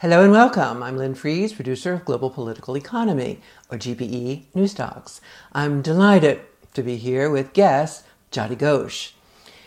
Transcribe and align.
Hello 0.00 0.22
and 0.22 0.32
welcome. 0.32 0.82
I'm 0.82 0.96
Lynn 0.96 1.14
Fries, 1.14 1.52
producer 1.52 1.92
of 1.92 2.06
Global 2.06 2.30
Political 2.30 2.74
Economy, 2.78 3.38
or 3.70 3.76
GPE 3.76 4.44
Newsdocs. 4.56 5.20
I'm 5.52 5.82
delighted 5.82 6.40
to 6.72 6.82
be 6.82 6.96
here 6.96 7.28
with 7.28 7.52
guest 7.52 8.06
Jayati 8.32 8.56
Ghosh. 8.56 9.12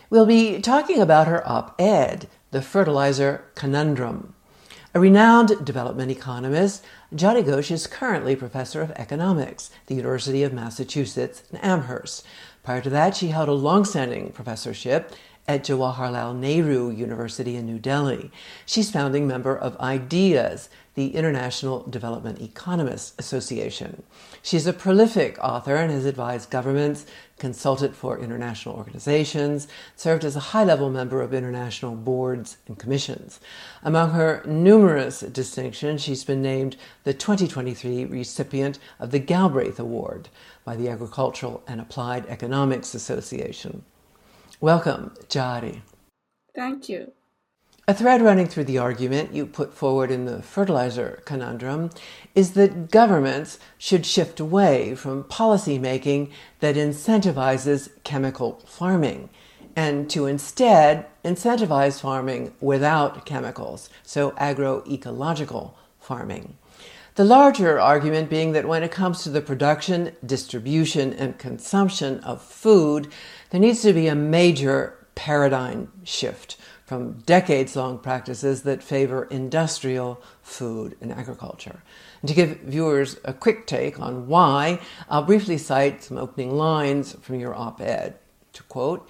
We'll 0.09 0.25
be 0.25 0.59
talking 0.59 0.99
about 0.99 1.27
her 1.27 1.47
op 1.47 1.79
ed, 1.79 2.27
The 2.49 2.63
Fertilizer 2.63 3.45
Conundrum. 3.53 4.33
A 4.95 4.99
renowned 4.99 5.63
development 5.63 6.09
economist, 6.09 6.83
Jayati 7.13 7.43
Ghosh 7.43 7.69
is 7.69 7.85
currently 7.85 8.35
professor 8.35 8.81
of 8.81 8.89
economics 8.95 9.69
at 9.81 9.85
the 9.85 9.95
University 9.95 10.41
of 10.41 10.51
Massachusetts 10.51 11.43
in 11.51 11.59
Amherst. 11.59 12.25
Prior 12.63 12.81
to 12.81 12.89
that, 12.89 13.15
she 13.15 13.27
held 13.27 13.49
a 13.49 13.53
long-standing 13.53 14.31
professorship 14.31 15.13
at 15.47 15.63
Jawaharlal 15.63 16.37
Nehru 16.37 16.89
University 16.89 17.55
in 17.55 17.65
New 17.65 17.79
Delhi. 17.79 18.31
She's 18.65 18.91
founding 18.91 19.27
member 19.27 19.55
of 19.55 19.75
IDEAS, 19.79 20.69
the 20.95 21.15
International 21.15 21.83
Development 21.83 22.39
Economists 22.39 23.13
Association. 23.17 24.03
She's 24.41 24.67
a 24.67 24.73
prolific 24.73 25.37
author 25.43 25.75
and 25.75 25.91
has 25.91 26.05
advised 26.05 26.51
governments, 26.51 27.05
consulted 27.39 27.95
for 27.95 28.19
international 28.19 28.75
organizations, 28.75 29.67
served 29.95 30.23
as 30.23 30.35
a 30.35 30.51
high 30.51 30.63
level 30.63 30.89
member 30.89 31.21
of 31.21 31.33
international 31.33 31.95
boards 31.95 32.57
and 32.67 32.77
commissions. 32.77 33.39
Among 33.81 34.11
her 34.11 34.43
numerous 34.45 35.21
distinctions, 35.21 36.03
she's 36.03 36.23
been 36.23 36.41
named 36.41 36.77
the 37.03 37.13
2023 37.13 38.05
recipient 38.05 38.77
of 38.99 39.11
the 39.11 39.19
Galbraith 39.19 39.79
Award 39.79 40.29
by 40.63 40.75
the 40.75 40.89
Agricultural 40.89 41.63
and 41.67 41.81
Applied 41.81 42.27
Economics 42.27 42.93
Association. 42.93 43.83
Welcome, 44.61 45.11
Jayati. 45.27 45.81
Thank 46.55 46.87
you. 46.87 47.11
A 47.85 47.93
thread 47.93 48.21
running 48.21 48.47
through 48.47 48.63
the 48.63 48.77
argument 48.77 49.33
you 49.33 49.45
put 49.45 49.73
forward 49.73 50.09
in 50.09 50.23
the 50.23 50.41
fertilizer 50.41 51.21
conundrum 51.25 51.89
is 52.33 52.53
that 52.53 52.91
governments 52.91 53.59
should 53.77 54.05
shift 54.05 54.39
away 54.39 54.95
from 54.95 55.25
policy 55.25 55.77
making 55.77 56.31
that 56.61 56.75
incentivizes 56.75 57.89
chemical 58.05 58.61
farming 58.65 59.29
and 59.75 60.09
to 60.11 60.27
instead 60.27 61.07
incentivize 61.25 61.99
farming 61.99 62.53
without 62.61 63.25
chemicals, 63.25 63.89
so 64.03 64.31
agroecological 64.31 65.73
farming. 65.99 66.57
The 67.15 67.23
larger 67.23 67.79
argument 67.79 68.31
being 68.31 68.53
that 68.53 68.67
when 68.67 68.81
it 68.81 68.91
comes 68.91 69.21
to 69.23 69.29
the 69.29 69.41
production, 69.41 70.15
distribution, 70.25 71.13
and 71.13 71.37
consumption 71.37 72.19
of 72.21 72.41
food, 72.41 73.11
there 73.53 73.61
needs 73.61 73.83
to 73.83 73.93
be 73.93 74.07
a 74.07 74.15
major 74.15 74.97
paradigm 75.13 75.91
shift 76.03 76.57
from 76.87 77.19
decades 77.19 77.75
long 77.75 77.99
practices 77.99 78.63
that 78.63 78.81
favor 78.81 79.25
industrial 79.25 80.19
food 80.41 80.97
and 80.99 81.11
agriculture. 81.11 81.83
And 82.23 82.29
to 82.29 82.33
give 82.33 82.61
viewers 82.61 83.17
a 83.23 83.31
quick 83.31 83.67
take 83.67 83.99
on 83.99 84.25
why, 84.25 84.79
I'll 85.07 85.21
briefly 85.21 85.59
cite 85.59 86.03
some 86.03 86.17
opening 86.17 86.57
lines 86.57 87.13
from 87.21 87.39
your 87.39 87.53
op 87.53 87.79
ed. 87.79 88.15
To 88.53 88.63
quote, 88.63 89.07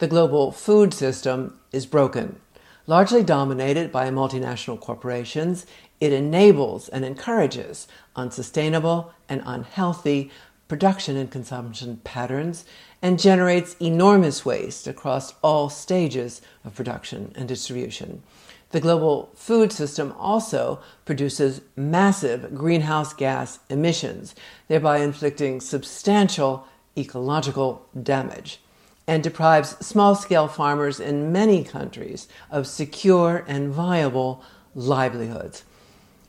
the 0.00 0.06
global 0.06 0.52
food 0.52 0.92
system 0.92 1.58
is 1.72 1.86
broken. 1.86 2.40
Largely 2.86 3.22
dominated 3.22 3.90
by 3.90 4.10
multinational 4.10 4.78
corporations, 4.78 5.64
it 5.98 6.12
enables 6.12 6.90
and 6.90 7.06
encourages 7.06 7.88
unsustainable 8.14 9.14
and 9.30 9.42
unhealthy 9.46 10.30
production 10.68 11.16
and 11.16 11.30
consumption 11.30 11.96
patterns 12.04 12.64
and 13.02 13.18
generates 13.18 13.74
enormous 13.80 14.44
waste 14.44 14.86
across 14.86 15.34
all 15.42 15.68
stages 15.70 16.40
of 16.64 16.74
production 16.74 17.32
and 17.34 17.48
distribution. 17.48 18.22
The 18.70 18.80
global 18.80 19.30
food 19.34 19.72
system 19.72 20.14
also 20.18 20.80
produces 21.06 21.62
massive 21.74 22.54
greenhouse 22.54 23.14
gas 23.14 23.60
emissions, 23.70 24.34
thereby 24.68 24.98
inflicting 24.98 25.60
substantial 25.60 26.66
ecological 26.96 27.86
damage, 28.00 28.60
and 29.06 29.22
deprives 29.22 29.70
small 29.84 30.14
scale 30.14 30.48
farmers 30.48 31.00
in 31.00 31.32
many 31.32 31.64
countries 31.64 32.28
of 32.50 32.66
secure 32.66 33.42
and 33.48 33.72
viable 33.72 34.44
livelihoods. 34.74 35.64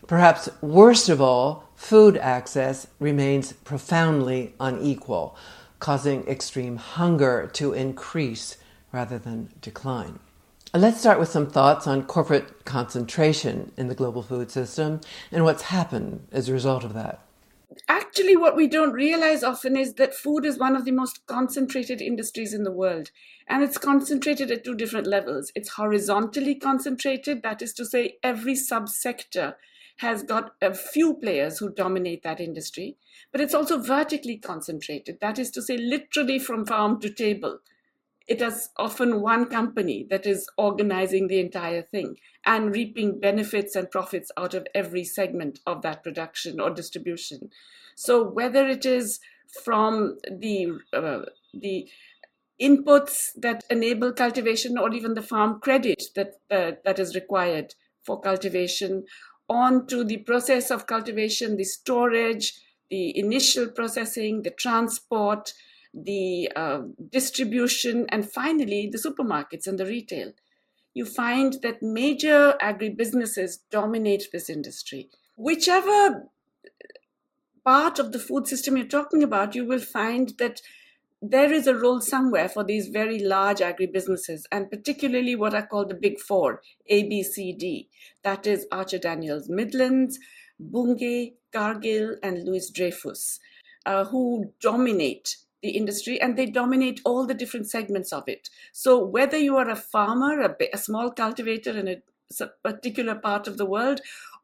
Perhaps 0.07 0.49
worst 0.61 1.09
of 1.09 1.21
all, 1.21 1.68
food 1.79 2.17
access 2.17 2.87
remains 2.99 3.53
profoundly 3.53 4.53
unequal 4.59 5.35
causing 5.79 6.27
extreme 6.27 6.75
hunger 6.75 7.49
to 7.53 7.71
increase 7.71 8.57
rather 8.91 9.17
than 9.17 9.49
decline. 9.61 10.19
Uh, 10.73 10.77
let's 10.77 10.99
start 10.99 11.17
with 11.17 11.29
some 11.29 11.49
thoughts 11.49 11.87
on 11.87 12.03
corporate 12.03 12.65
concentration 12.65 13.71
in 13.77 13.87
the 13.87 13.95
global 13.95 14.21
food 14.21 14.51
system 14.51 14.99
and 15.31 15.45
what's 15.45 15.63
happened 15.63 16.27
as 16.33 16.49
a 16.49 16.53
result 16.53 16.83
of 16.83 16.93
that. 16.93 17.21
Actually, 17.87 18.35
what 18.35 18.57
we 18.57 18.67
don't 18.67 18.91
realize 18.91 19.41
often 19.41 19.77
is 19.77 19.93
that 19.93 20.13
food 20.13 20.45
is 20.45 20.59
one 20.59 20.75
of 20.75 20.83
the 20.83 20.91
most 20.91 21.25
concentrated 21.27 22.01
industries 22.01 22.53
in 22.53 22.65
the 22.65 22.73
world. 22.73 23.09
And 23.47 23.63
it's 23.63 23.77
concentrated 23.77 24.51
at 24.51 24.65
two 24.65 24.75
different 24.75 25.07
levels. 25.07 25.51
It's 25.55 25.69
horizontally 25.69 26.55
concentrated, 26.55 27.41
that 27.43 27.61
is 27.61 27.73
to 27.75 27.85
say, 27.85 28.17
every 28.21 28.53
subsector 28.53 29.55
has 29.99 30.23
got 30.23 30.55
a 30.61 30.73
few 30.73 31.15
players 31.17 31.59
who 31.59 31.73
dominate 31.73 32.23
that 32.23 32.39
industry, 32.39 32.97
but 33.31 33.41
it's 33.41 33.53
also 33.53 33.81
vertically 33.81 34.37
concentrated. 34.37 35.19
That 35.21 35.39
is 35.39 35.51
to 35.51 35.61
say, 35.61 35.77
literally 35.77 36.39
from 36.39 36.65
farm 36.65 36.99
to 37.01 37.09
table. 37.13 37.59
It 38.27 38.41
is 38.43 38.69
often 38.77 39.21
one 39.21 39.49
company 39.49 40.05
that 40.11 40.27
is 40.27 40.47
organizing 40.57 41.27
the 41.27 41.39
entire 41.39 41.81
thing 41.81 42.17
and 42.45 42.75
reaping 42.75 43.19
benefits 43.19 43.75
and 43.75 43.89
profits 43.89 44.31
out 44.37 44.53
of 44.53 44.67
every 44.75 45.03
segment 45.03 45.59
of 45.65 45.81
that 45.81 46.03
production 46.03 46.59
or 46.59 46.69
distribution. 46.69 47.49
So 47.95 48.23
whether 48.23 48.67
it 48.67 48.85
is 48.85 49.19
from 49.63 50.19
the 50.31 50.77
uh, 50.93 51.25
the 51.53 51.89
inputs 52.61 53.29
that 53.35 53.63
enable 53.69 54.11
cultivation 54.13 54.77
or 54.77 54.93
even 54.93 55.13
the 55.13 55.21
farm 55.21 55.59
credit 55.61 56.03
that 56.15 56.35
uh, 56.51 56.73
that 56.83 56.99
is 56.99 57.15
required 57.15 57.73
for 58.03 58.19
cultivation 58.19 59.05
on 59.49 59.87
to 59.87 60.03
the 60.03 60.17
process 60.17 60.71
of 60.71 60.87
cultivation, 60.87 61.57
the 61.57 61.63
storage, 61.63 62.59
the 62.89 63.17
initial 63.17 63.69
processing, 63.69 64.43
the 64.43 64.51
transport, 64.51 65.53
the 65.93 66.51
uh, 66.55 66.81
distribution, 67.09 68.05
and 68.09 68.29
finally 68.31 68.87
the 68.91 68.97
supermarkets 68.97 69.67
and 69.67 69.79
the 69.79 69.85
retail. 69.85 70.33
You 70.93 71.05
find 71.05 71.53
that 71.61 71.81
major 71.81 72.55
agribusinesses 72.61 73.59
dominate 73.69 74.29
this 74.31 74.49
industry. 74.49 75.09
Whichever 75.35 76.29
part 77.63 77.99
of 77.99 78.11
the 78.11 78.19
food 78.19 78.47
system 78.47 78.77
you're 78.77 78.87
talking 78.87 79.23
about, 79.23 79.55
you 79.55 79.65
will 79.65 79.79
find 79.79 80.29
that 80.37 80.61
there 81.21 81.51
is 81.51 81.67
a 81.67 81.75
role 81.75 81.99
somewhere 81.99 82.47
for 82.47 82.63
these 82.63 82.87
very 82.87 83.19
large 83.19 83.59
agribusinesses, 83.59 84.43
and 84.51 84.69
particularly 84.69 85.35
what 85.35 85.53
are 85.53 85.65
called 85.65 85.89
the 85.89 85.95
big 85.95 86.19
four, 86.19 86.61
A, 86.87 87.03
B, 87.03 87.23
C, 87.23 87.53
D. 87.53 87.89
That 88.23 88.47
is 88.47 88.67
Archer 88.71 88.99
Daniels 88.99 89.49
Midlands, 89.49 90.17
Bunge, 90.59 91.33
Cargill, 91.51 92.15
and 92.23 92.45
Louis 92.45 92.69
Dreyfus, 92.71 93.39
uh, 93.85 94.05
who 94.05 94.53
dominate 94.61 95.37
the 95.61 95.71
industry 95.71 96.21
and 96.21 96.37
they 96.37 96.45
dominate 96.45 97.01
all 97.03 97.25
the 97.25 97.33
different 97.33 97.69
segments 97.69 98.13
of 98.13 98.23
it. 98.27 98.49
So, 98.71 99.03
whether 99.03 99.37
you 99.37 99.57
are 99.57 99.69
a 99.69 99.75
farmer, 99.75 100.39
a, 100.39 100.55
a 100.73 100.77
small 100.77 101.11
cultivator 101.11 101.77
in 101.77 101.87
a 101.89 102.47
particular 102.63 103.15
part 103.15 103.47
of 103.47 103.57
the 103.57 103.65
world, 103.65 103.99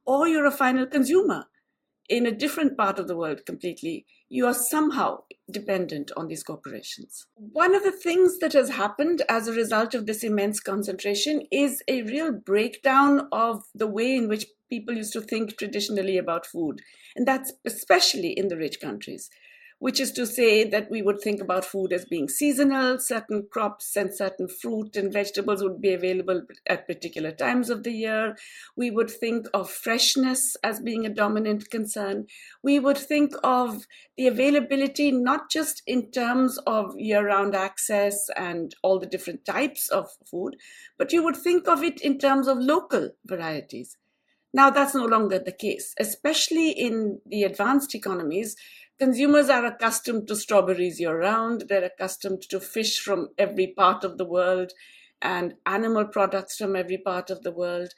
or 0.05 0.27
you're 0.27 0.45
a 0.45 0.51
final 0.51 0.85
consumer, 0.85 1.45
in 2.09 2.25
a 2.25 2.31
different 2.31 2.77
part 2.77 2.99
of 2.99 3.07
the 3.07 3.15
world 3.15 3.45
completely, 3.45 4.05
you 4.29 4.45
are 4.45 4.53
somehow 4.53 5.23
dependent 5.49 6.11
on 6.17 6.27
these 6.27 6.43
corporations. 6.43 7.27
One 7.35 7.75
of 7.75 7.83
the 7.83 7.91
things 7.91 8.39
that 8.39 8.53
has 8.53 8.69
happened 8.69 9.21
as 9.29 9.47
a 9.47 9.53
result 9.53 9.93
of 9.93 10.05
this 10.05 10.23
immense 10.23 10.59
concentration 10.59 11.43
is 11.51 11.81
a 11.87 12.03
real 12.03 12.31
breakdown 12.31 13.27
of 13.31 13.63
the 13.73 13.87
way 13.87 14.15
in 14.15 14.27
which 14.27 14.45
people 14.69 14.95
used 14.95 15.13
to 15.13 15.21
think 15.21 15.57
traditionally 15.57 16.17
about 16.17 16.45
food. 16.45 16.81
And 17.15 17.27
that's 17.27 17.53
especially 17.65 18.31
in 18.31 18.47
the 18.47 18.57
rich 18.57 18.79
countries 18.79 19.29
which 19.85 19.99
is 19.99 20.11
to 20.11 20.25
say 20.25 20.67
that 20.67 20.89
we 20.89 21.03
would 21.03 21.21
think 21.21 21.39
about 21.39 21.63
food 21.63 21.93
as 21.93 22.05
being 22.05 22.27
seasonal. 22.27 22.97
Certain 22.97 23.45
crops 23.51 23.95
and 23.95 24.11
certain 24.11 24.47
fruit 24.47 24.95
and 24.95 25.13
vegetables 25.13 25.61
would 25.61 25.79
be 25.79 25.93
available 25.93 26.41
at 26.65 26.87
particular 26.87 27.31
times 27.31 27.69
of 27.69 27.83
the 27.83 27.91
year. 27.91 28.35
We 28.75 28.89
would 28.89 29.11
think 29.11 29.45
of 29.53 29.69
freshness 29.69 30.57
as 30.63 30.79
being 30.79 31.05
a 31.05 31.13
dominant 31.13 31.69
concern. 31.69 32.25
We 32.63 32.79
would 32.79 32.97
think 32.97 33.35
of 33.43 33.85
the 34.17 34.25
availability 34.25 35.11
not 35.11 35.51
just 35.51 35.83
in 35.85 36.09
terms 36.09 36.57
of 36.65 36.97
year 36.97 37.23
round 37.23 37.53
access 37.53 38.27
and 38.35 38.73
all 38.81 38.97
the 38.97 39.05
different 39.05 39.45
types 39.45 39.89
of 39.89 40.09
food, 40.25 40.55
but 40.97 41.13
you 41.13 41.23
would 41.23 41.37
think 41.37 41.67
of 41.67 41.83
it 41.83 42.01
in 42.01 42.17
terms 42.17 42.47
of 42.47 42.57
local 42.57 43.11
varieties. 43.23 43.97
Now, 44.51 44.69
that's 44.69 44.95
no 44.95 45.03
longer 45.03 45.37
the 45.37 45.51
case, 45.51 45.93
especially 45.99 46.69
in 46.69 47.19
the 47.25 47.43
advanced 47.43 47.93
economies 47.93 48.55
consumers 48.99 49.49
are 49.49 49.65
accustomed 49.65 50.27
to 50.27 50.35
strawberries 50.35 50.99
year 50.99 51.19
round. 51.19 51.65
They're 51.69 51.83
accustomed 51.83 52.41
to 52.49 52.59
fish 52.59 52.99
from 52.99 53.29
every 53.37 53.67
part 53.67 54.03
of 54.03 54.17
the 54.17 54.25
world 54.25 54.71
and 55.21 55.55
animal 55.65 56.05
products 56.05 56.57
from 56.57 56.75
every 56.75 56.97
part 56.97 57.29
of 57.29 57.43
the 57.43 57.51
world. 57.51 57.89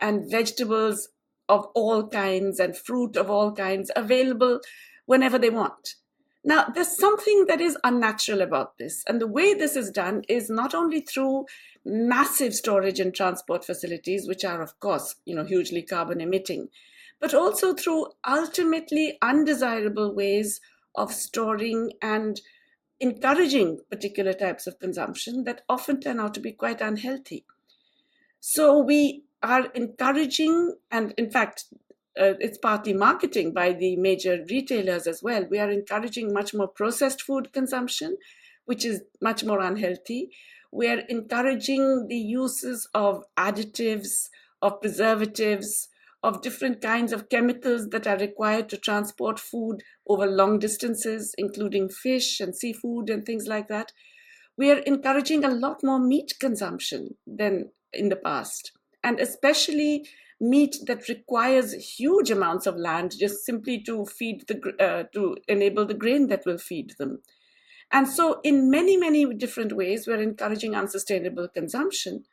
And 0.00 0.30
vegetables 0.30 1.08
of 1.48 1.66
all 1.74 2.08
kinds 2.08 2.58
and 2.58 2.76
fruit 2.76 3.16
of 3.16 3.30
all 3.30 3.52
kinds 3.52 3.90
available 3.96 4.60
whenever 5.06 5.38
they 5.38 5.50
want. 5.50 5.94
Now, 6.44 6.66
there's 6.72 6.96
something 6.96 7.46
that 7.46 7.60
is 7.60 7.76
unnatural 7.82 8.40
about 8.40 8.78
this. 8.78 9.02
And 9.08 9.20
the 9.20 9.26
way 9.26 9.52
this 9.52 9.74
is 9.74 9.90
done 9.90 10.22
is 10.28 10.48
not 10.48 10.74
only 10.74 11.00
through 11.00 11.46
massive 11.84 12.54
storage 12.54 13.00
and 13.00 13.12
transport 13.12 13.64
facilities, 13.64 14.28
which 14.28 14.44
are, 14.44 14.62
of 14.62 14.78
course, 14.78 15.16
you 15.24 15.34
know, 15.34 15.44
hugely 15.44 15.82
carbon 15.82 16.20
emitting, 16.20 16.68
but 17.20 17.34
also 17.34 17.74
through 17.74 18.06
ultimately 18.26 19.18
undesirable 19.22 20.14
ways 20.14 20.60
of 20.94 21.12
storing 21.12 21.92
and 22.02 22.40
encouraging 23.00 23.80
particular 23.90 24.32
types 24.32 24.66
of 24.66 24.78
consumption 24.78 25.44
that 25.44 25.62
often 25.68 26.00
turn 26.00 26.18
out 26.20 26.34
to 26.34 26.40
be 26.40 26.52
quite 26.52 26.80
unhealthy. 26.80 27.44
So 28.40 28.78
we 28.78 29.24
are 29.42 29.66
encouraging, 29.72 30.76
and 30.90 31.12
in 31.18 31.30
fact, 31.30 31.66
uh, 32.18 32.34
it's 32.40 32.58
partly 32.58 32.94
marketing 32.94 33.52
by 33.52 33.72
the 33.72 33.96
major 33.96 34.44
retailers 34.48 35.06
as 35.06 35.22
well. 35.22 35.44
We 35.44 35.58
are 35.58 35.70
encouraging 35.70 36.32
much 36.32 36.54
more 36.54 36.68
processed 36.68 37.22
food 37.22 37.52
consumption, 37.52 38.16
which 38.64 38.84
is 38.84 39.02
much 39.20 39.44
more 39.44 39.60
unhealthy. 39.60 40.30
We 40.72 40.88
are 40.88 41.00
encouraging 41.00 42.08
the 42.08 42.16
uses 42.16 42.88
of 42.94 43.24
additives, 43.36 44.30
of 44.62 44.80
preservatives, 44.80 45.88
of 46.22 46.42
different 46.42 46.80
kinds 46.80 47.12
of 47.12 47.28
chemicals 47.28 47.88
that 47.90 48.06
are 48.06 48.18
required 48.18 48.68
to 48.68 48.76
transport 48.76 49.38
food 49.38 49.82
over 50.08 50.26
long 50.26 50.58
distances, 50.58 51.34
including 51.38 51.88
fish 51.88 52.40
and 52.40 52.54
seafood 52.54 53.10
and 53.10 53.24
things 53.24 53.46
like 53.46 53.68
that. 53.68 53.92
We 54.56 54.70
are 54.70 54.78
encouraging 54.78 55.44
a 55.44 55.50
lot 55.54 55.82
more 55.84 55.98
meat 55.98 56.34
consumption 56.40 57.16
than 57.26 57.70
in 57.92 58.08
the 58.08 58.16
past, 58.16 58.72
and 59.04 59.20
especially 59.20 60.08
meat 60.40 60.76
that 60.86 61.08
requires 61.08 61.72
huge 61.98 62.30
amounts 62.30 62.66
of 62.66 62.76
land 62.76 63.12
just 63.18 63.44
simply 63.44 63.82
to 63.82 64.04
feed 64.06 64.46
the 64.48 64.74
uh, 64.80 65.04
to 65.14 65.36
enable 65.48 65.86
the 65.86 65.94
grain 65.94 66.28
that 66.28 66.44
will 66.44 66.58
feed 66.58 66.94
them. 66.98 67.22
And 67.90 68.08
so, 68.08 68.40
in 68.42 68.70
many, 68.70 68.96
many 68.96 69.32
different 69.34 69.72
ways, 69.72 70.06
we're 70.06 70.20
encouraging 70.20 70.74
unsustainable 70.74 71.48
consumption. 71.48 72.24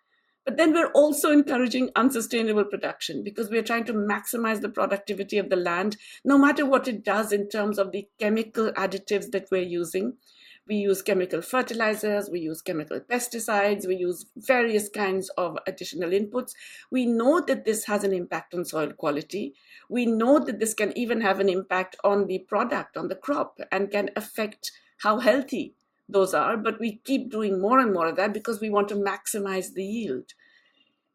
But 0.46 0.58
then 0.58 0.74
we're 0.74 0.92
also 0.92 1.32
encouraging 1.32 1.92
unsustainable 1.96 2.66
production 2.66 3.24
because 3.24 3.50
we're 3.50 3.64
trying 3.64 3.86
to 3.86 3.94
maximize 3.94 4.60
the 4.60 4.70
productivity 4.70 5.38
of 5.38 5.50
the 5.50 5.56
land, 5.56 5.96
no 6.26 6.38
matter 6.38 6.66
what 6.66 6.88
it 6.88 7.04
does 7.04 7.32
in 7.32 7.48
terms 7.48 7.80
of 7.80 7.92
the 7.92 8.08
chemical 8.20 8.72
additives 8.74 9.32
that 9.32 9.48
we're 9.50 9.62
using. 9.62 10.18
We 10.66 10.76
use 10.76 11.02
chemical 11.02 11.42
fertilizers, 11.42 12.30
we 12.30 12.40
use 12.40 12.62
chemical 12.62 13.02
pesticides, 13.02 13.86
we 13.86 13.98
use 13.98 14.26
various 14.38 14.88
kinds 14.88 15.30
of 15.38 15.58
additional 15.68 16.12
inputs. 16.12 16.54
We 16.90 17.06
know 17.06 17.42
that 17.42 17.66
this 17.66 17.86
has 17.86 18.06
an 18.06 18.14
impact 18.14 18.54
on 18.54 18.64
soil 18.64 18.94
quality. 18.94 19.56
We 19.90 20.06
know 20.06 20.40
that 20.40 20.60
this 20.60 20.74
can 20.74 20.98
even 20.98 21.20
have 21.20 21.42
an 21.42 21.50
impact 21.50 21.98
on 22.04 22.28
the 22.28 22.40
product, 22.40 22.96
on 22.96 23.10
the 23.10 23.16
crop, 23.16 23.60
and 23.74 23.92
can 23.92 24.10
affect 24.16 24.72
how 25.00 25.20
healthy 25.20 25.76
those 26.08 26.34
are, 26.34 26.58
but 26.58 26.80
we 26.80 27.02
keep 27.04 27.32
doing 27.32 27.62
more 27.62 27.80
and 27.80 27.94
more 27.94 28.08
of 28.08 28.16
that 28.18 28.34
because 28.34 28.60
we 28.60 28.70
want 28.70 28.88
to 28.90 28.96
maximize 28.96 29.74
the 29.74 29.84
yield. 29.84 30.34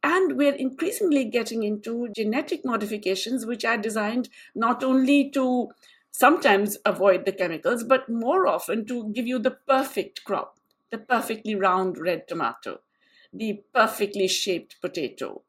And 0.02 0.36
we're 0.36 0.54
increasingly 0.54 1.24
getting 1.24 1.62
into 1.62 2.08
genetic 2.14 2.64
modifications, 2.64 3.44
which 3.46 3.64
are 3.64 3.76
designed 3.76 4.28
not 4.54 4.84
only 4.84 5.30
to 5.30 5.68
sometimes 6.10 6.76
avoid 6.84 7.24
the 7.26 7.32
chemicals, 7.32 7.84
but 7.84 8.08
more 8.08 8.46
often 8.46 8.86
to 8.86 9.12
give 9.12 9.26
you 9.26 9.38
the 9.38 9.50
perfect 9.50 10.24
crop 10.24 10.58
the 10.90 10.98
perfectly 10.98 11.54
round 11.54 11.98
red 11.98 12.26
tomato, 12.28 12.80
the 13.32 13.62
perfectly 13.74 14.28
shaped 14.28 14.80
potato, 14.80 15.42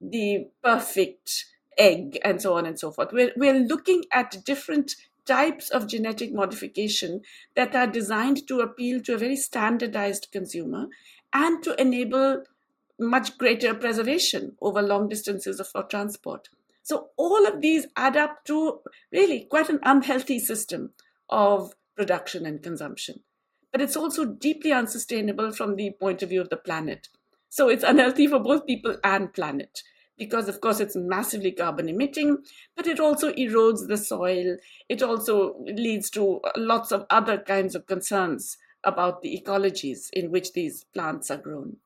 the 0.00 0.48
perfect 0.62 1.46
egg, 1.78 2.18
and 2.24 2.42
so 2.42 2.54
on 2.54 2.66
and 2.66 2.78
so 2.78 2.90
forth. 2.90 3.12
We're, 3.12 3.32
we're 3.36 3.60
looking 3.60 4.04
at 4.12 4.44
different 4.44 4.92
types 5.26 5.70
of 5.70 5.86
genetic 5.86 6.32
modification 6.32 7.22
that 7.54 7.74
are 7.74 7.86
designed 7.86 8.46
to 8.48 8.60
appeal 8.60 9.00
to 9.02 9.14
a 9.14 9.18
very 9.18 9.36
standardized 9.36 10.28
consumer 10.32 10.86
and 11.32 11.62
to 11.62 11.80
enable 11.80 12.44
much 12.98 13.38
greater 13.38 13.74
preservation 13.74 14.56
over 14.60 14.82
long 14.82 15.08
distances 15.08 15.60
of 15.60 15.88
transport. 15.88 16.48
So, 16.82 17.10
all 17.16 17.46
of 17.46 17.60
these 17.60 17.86
add 17.96 18.16
up 18.16 18.44
to 18.46 18.80
really 19.12 19.44
quite 19.44 19.68
an 19.68 19.80
unhealthy 19.82 20.38
system 20.38 20.92
of 21.28 21.72
production 21.96 22.46
and 22.46 22.62
consumption. 22.62 23.20
But 23.72 23.80
it's 23.80 23.96
also 23.96 24.24
deeply 24.24 24.72
unsustainable 24.72 25.52
from 25.52 25.76
the 25.76 25.92
point 25.92 26.22
of 26.22 26.28
view 26.30 26.40
of 26.40 26.50
the 26.50 26.56
planet. 26.56 27.08
So, 27.48 27.68
it's 27.68 27.84
unhealthy 27.84 28.26
for 28.26 28.38
both 28.38 28.66
people 28.66 28.96
and 29.04 29.32
planet 29.32 29.82
because 30.20 30.48
of 30.48 30.60
course 30.60 30.80
it's 30.80 30.94
massively 30.94 31.50
carbon 31.50 31.88
emitting 31.88 32.36
but 32.76 32.86
it 32.86 33.00
also 33.00 33.32
erodes 33.32 33.88
the 33.88 33.96
soil 33.96 34.56
it 34.88 35.02
also 35.02 35.56
leads 35.86 36.10
to 36.10 36.40
lots 36.56 36.92
of 36.92 37.06
other 37.10 37.38
kinds 37.38 37.74
of 37.74 37.86
concerns 37.86 38.58
about 38.84 39.22
the 39.22 39.42
ecologies 39.42 40.08
in 40.12 40.30
which 40.30 40.52
these 40.52 40.84
plants 40.92 41.30
are 41.30 41.38
grown 41.38 41.76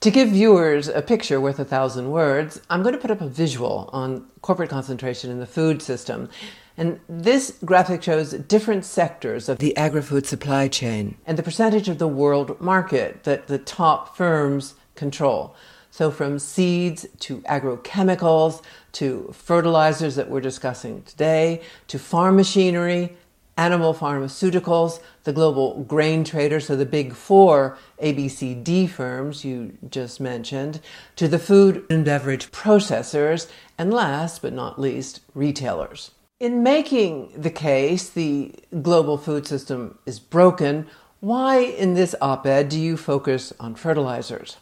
to 0.00 0.10
give 0.10 0.28
viewers 0.28 0.88
a 0.88 1.00
picture 1.00 1.40
worth 1.40 1.58
a 1.58 1.64
thousand 1.64 2.10
words, 2.10 2.60
I'm 2.68 2.82
going 2.82 2.94
to 2.94 3.00
put 3.00 3.10
up 3.10 3.22
a 3.22 3.28
visual 3.28 3.88
on 3.90 4.26
corporate 4.42 4.68
concentration 4.68 5.30
in 5.30 5.40
the 5.40 5.46
food 5.46 5.80
system. 5.80 6.28
And 6.76 7.00
this 7.08 7.58
graphic 7.64 8.02
shows 8.02 8.32
different 8.32 8.84
sectors 8.84 9.48
of 9.48 9.60
the 9.60 9.74
agri 9.78 10.02
food 10.02 10.26
supply 10.26 10.68
chain 10.68 11.16
and 11.24 11.38
the 11.38 11.42
percentage 11.42 11.88
of 11.88 11.96
the 11.96 12.06
world 12.06 12.60
market 12.60 13.24
that 13.24 13.46
the 13.46 13.56
top 13.56 14.14
firms 14.14 14.74
control. 14.94 15.56
So, 15.94 16.10
from 16.10 16.40
seeds 16.40 17.06
to 17.20 17.38
agrochemicals 17.42 18.62
to 18.94 19.30
fertilizers 19.32 20.16
that 20.16 20.28
we're 20.28 20.40
discussing 20.40 21.02
today 21.02 21.62
to 21.86 22.00
farm 22.00 22.34
machinery, 22.34 23.16
animal 23.56 23.94
pharmaceuticals, 23.94 24.98
the 25.22 25.32
global 25.32 25.84
grain 25.84 26.24
traders, 26.24 26.66
so 26.66 26.74
the 26.74 26.84
big 26.84 27.12
four 27.12 27.78
ABCD 28.02 28.90
firms 28.90 29.44
you 29.44 29.78
just 29.88 30.18
mentioned, 30.18 30.80
to 31.14 31.28
the 31.28 31.38
food 31.38 31.86
and 31.88 32.04
beverage 32.04 32.50
processors, 32.50 33.48
and 33.78 33.94
last 33.94 34.42
but 34.42 34.52
not 34.52 34.80
least, 34.80 35.20
retailers. 35.32 36.10
In 36.40 36.64
making 36.64 37.30
the 37.36 37.50
case 37.50 38.08
the 38.08 38.52
global 38.82 39.16
food 39.16 39.46
system 39.46 39.96
is 40.06 40.18
broken, 40.18 40.88
why 41.20 41.58
in 41.58 41.94
this 41.94 42.16
op 42.20 42.48
ed 42.48 42.68
do 42.68 42.80
you 42.80 42.96
focus 42.96 43.52
on 43.60 43.76
fertilizers? 43.76 44.56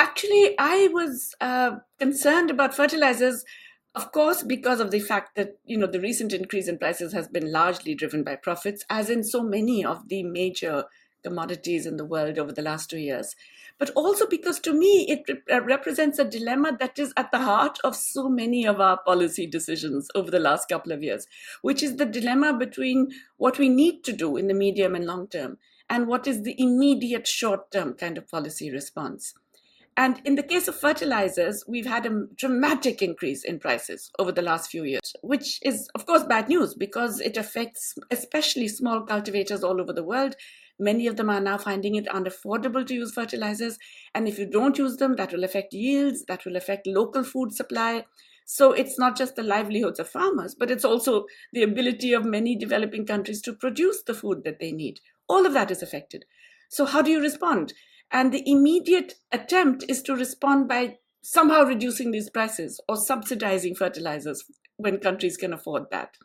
Actually, 0.00 0.54
I 0.58 0.88
was 0.90 1.34
uh, 1.42 1.72
concerned 1.98 2.48
about 2.48 2.74
fertilizers, 2.74 3.44
of 3.94 4.12
course, 4.12 4.42
because 4.42 4.80
of 4.80 4.90
the 4.92 4.98
fact 4.98 5.36
that 5.36 5.58
you 5.66 5.76
know 5.76 5.86
the 5.86 6.00
recent 6.00 6.32
increase 6.32 6.68
in 6.68 6.78
prices 6.78 7.12
has 7.12 7.28
been 7.28 7.52
largely 7.52 7.94
driven 7.94 8.24
by 8.24 8.36
profits, 8.36 8.82
as 8.88 9.10
in 9.10 9.22
so 9.22 9.42
many 9.42 9.84
of 9.84 10.08
the 10.08 10.22
major 10.22 10.86
commodities 11.22 11.84
in 11.84 11.98
the 11.98 12.06
world 12.06 12.38
over 12.38 12.50
the 12.50 12.62
last 12.62 12.88
two 12.88 12.98
years. 12.98 13.36
But 13.76 13.90
also 13.90 14.26
because 14.26 14.58
to 14.60 14.72
me 14.72 15.06
it 15.06 15.42
uh, 15.52 15.60
represents 15.64 16.18
a 16.18 16.24
dilemma 16.24 16.78
that 16.80 16.98
is 16.98 17.12
at 17.18 17.30
the 17.30 17.40
heart 17.40 17.78
of 17.84 17.94
so 17.94 18.30
many 18.30 18.66
of 18.66 18.80
our 18.80 18.98
policy 19.04 19.46
decisions 19.46 20.08
over 20.14 20.30
the 20.30 20.40
last 20.40 20.70
couple 20.70 20.92
of 20.92 21.02
years, 21.02 21.26
which 21.60 21.82
is 21.82 21.96
the 21.96 22.06
dilemma 22.06 22.56
between 22.56 23.10
what 23.36 23.58
we 23.58 23.68
need 23.68 24.02
to 24.04 24.14
do 24.14 24.38
in 24.38 24.48
the 24.48 24.54
medium 24.54 24.94
and 24.94 25.04
long 25.04 25.28
term 25.28 25.58
and 25.90 26.06
what 26.06 26.26
is 26.26 26.42
the 26.42 26.58
immediate 26.58 27.28
short 27.28 27.70
term 27.70 27.92
kind 27.92 28.16
of 28.16 28.26
policy 28.30 28.70
response. 28.70 29.34
And 29.96 30.20
in 30.24 30.36
the 30.36 30.42
case 30.42 30.68
of 30.68 30.76
fertilizers, 30.76 31.64
we've 31.66 31.86
had 31.86 32.06
a 32.06 32.26
dramatic 32.36 33.02
increase 33.02 33.44
in 33.44 33.58
prices 33.58 34.10
over 34.18 34.32
the 34.32 34.42
last 34.42 34.70
few 34.70 34.84
years, 34.84 35.12
which 35.22 35.58
is, 35.62 35.88
of 35.94 36.06
course, 36.06 36.22
bad 36.24 36.48
news 36.48 36.74
because 36.74 37.20
it 37.20 37.36
affects 37.36 37.94
especially 38.10 38.68
small 38.68 39.02
cultivators 39.02 39.62
all 39.62 39.80
over 39.80 39.92
the 39.92 40.04
world. 40.04 40.36
Many 40.78 41.06
of 41.06 41.16
them 41.16 41.28
are 41.28 41.40
now 41.40 41.58
finding 41.58 41.96
it 41.96 42.06
unaffordable 42.06 42.86
to 42.86 42.94
use 42.94 43.12
fertilizers. 43.12 43.76
And 44.14 44.26
if 44.26 44.38
you 44.38 44.46
don't 44.46 44.78
use 44.78 44.96
them, 44.96 45.16
that 45.16 45.32
will 45.32 45.44
affect 45.44 45.74
yields, 45.74 46.24
that 46.26 46.46
will 46.46 46.56
affect 46.56 46.86
local 46.86 47.22
food 47.22 47.52
supply. 47.52 48.06
So 48.46 48.72
it's 48.72 48.98
not 48.98 49.16
just 49.16 49.36
the 49.36 49.42
livelihoods 49.42 50.00
of 50.00 50.08
farmers, 50.08 50.56
but 50.58 50.70
it's 50.70 50.84
also 50.84 51.26
the 51.52 51.62
ability 51.62 52.14
of 52.14 52.24
many 52.24 52.56
developing 52.56 53.04
countries 53.04 53.42
to 53.42 53.52
produce 53.52 54.02
the 54.02 54.14
food 54.14 54.44
that 54.44 54.58
they 54.58 54.72
need. 54.72 55.00
All 55.28 55.44
of 55.44 55.52
that 55.52 55.70
is 55.70 55.82
affected. 55.82 56.24
So, 56.68 56.86
how 56.86 57.02
do 57.02 57.10
you 57.10 57.20
respond? 57.20 57.74
And 58.10 58.32
the 58.32 58.42
immediate 58.44 59.14
attempt 59.30 59.84
is 59.88 60.02
to 60.02 60.16
respond 60.16 60.68
by 60.68 60.98
somehow 61.22 61.64
reducing 61.64 62.10
these 62.10 62.30
prices 62.30 62.80
or 62.88 62.96
subsidizing 62.96 63.74
fertilizers 63.74 64.44
when 64.76 64.98
countries 64.98 65.36
can 65.36 65.52
afford 65.52 65.84
that. 65.90 66.16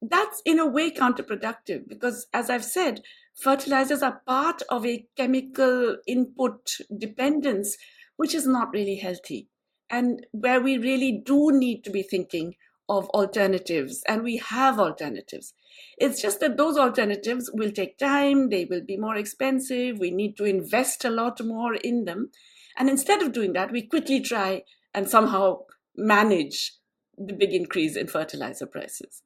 That's 0.00 0.42
in 0.44 0.58
a 0.58 0.66
way 0.66 0.90
counterproductive 0.90 1.88
because, 1.88 2.26
as 2.32 2.50
I've 2.50 2.64
said, 2.64 3.02
fertilizers 3.34 4.02
are 4.02 4.22
part 4.26 4.62
of 4.68 4.86
a 4.86 5.06
chemical 5.16 5.96
input 6.06 6.76
dependence, 6.96 7.76
which 8.16 8.34
is 8.34 8.46
not 8.46 8.72
really 8.72 8.96
healthy, 8.96 9.48
and 9.90 10.26
where 10.32 10.60
we 10.60 10.78
really 10.78 11.22
do 11.24 11.50
need 11.52 11.84
to 11.84 11.90
be 11.90 12.02
thinking 12.02 12.54
of 12.88 13.08
alternatives, 13.10 14.02
and 14.06 14.22
we 14.22 14.36
have 14.36 14.78
alternatives. 14.78 15.54
It's 15.98 16.20
just 16.20 16.40
that 16.40 16.56
those 16.56 16.76
alternatives 16.76 17.50
will 17.52 17.70
take 17.70 17.98
time, 17.98 18.50
they 18.50 18.64
will 18.64 18.82
be 18.82 18.96
more 18.96 19.16
expensive, 19.16 19.98
we 19.98 20.10
need 20.10 20.36
to 20.36 20.44
invest 20.44 21.04
a 21.04 21.10
lot 21.10 21.44
more 21.44 21.74
in 21.74 22.04
them. 22.04 22.30
And 22.76 22.88
instead 22.88 23.22
of 23.22 23.32
doing 23.32 23.52
that, 23.52 23.70
we 23.70 23.82
quickly 23.82 24.20
try 24.20 24.62
and 24.92 25.08
somehow 25.08 25.60
manage 25.96 26.72
the 27.16 27.32
big 27.32 27.52
increase 27.52 27.96
in 27.96 28.08
fertilizer 28.08 28.66
prices. 28.66 29.22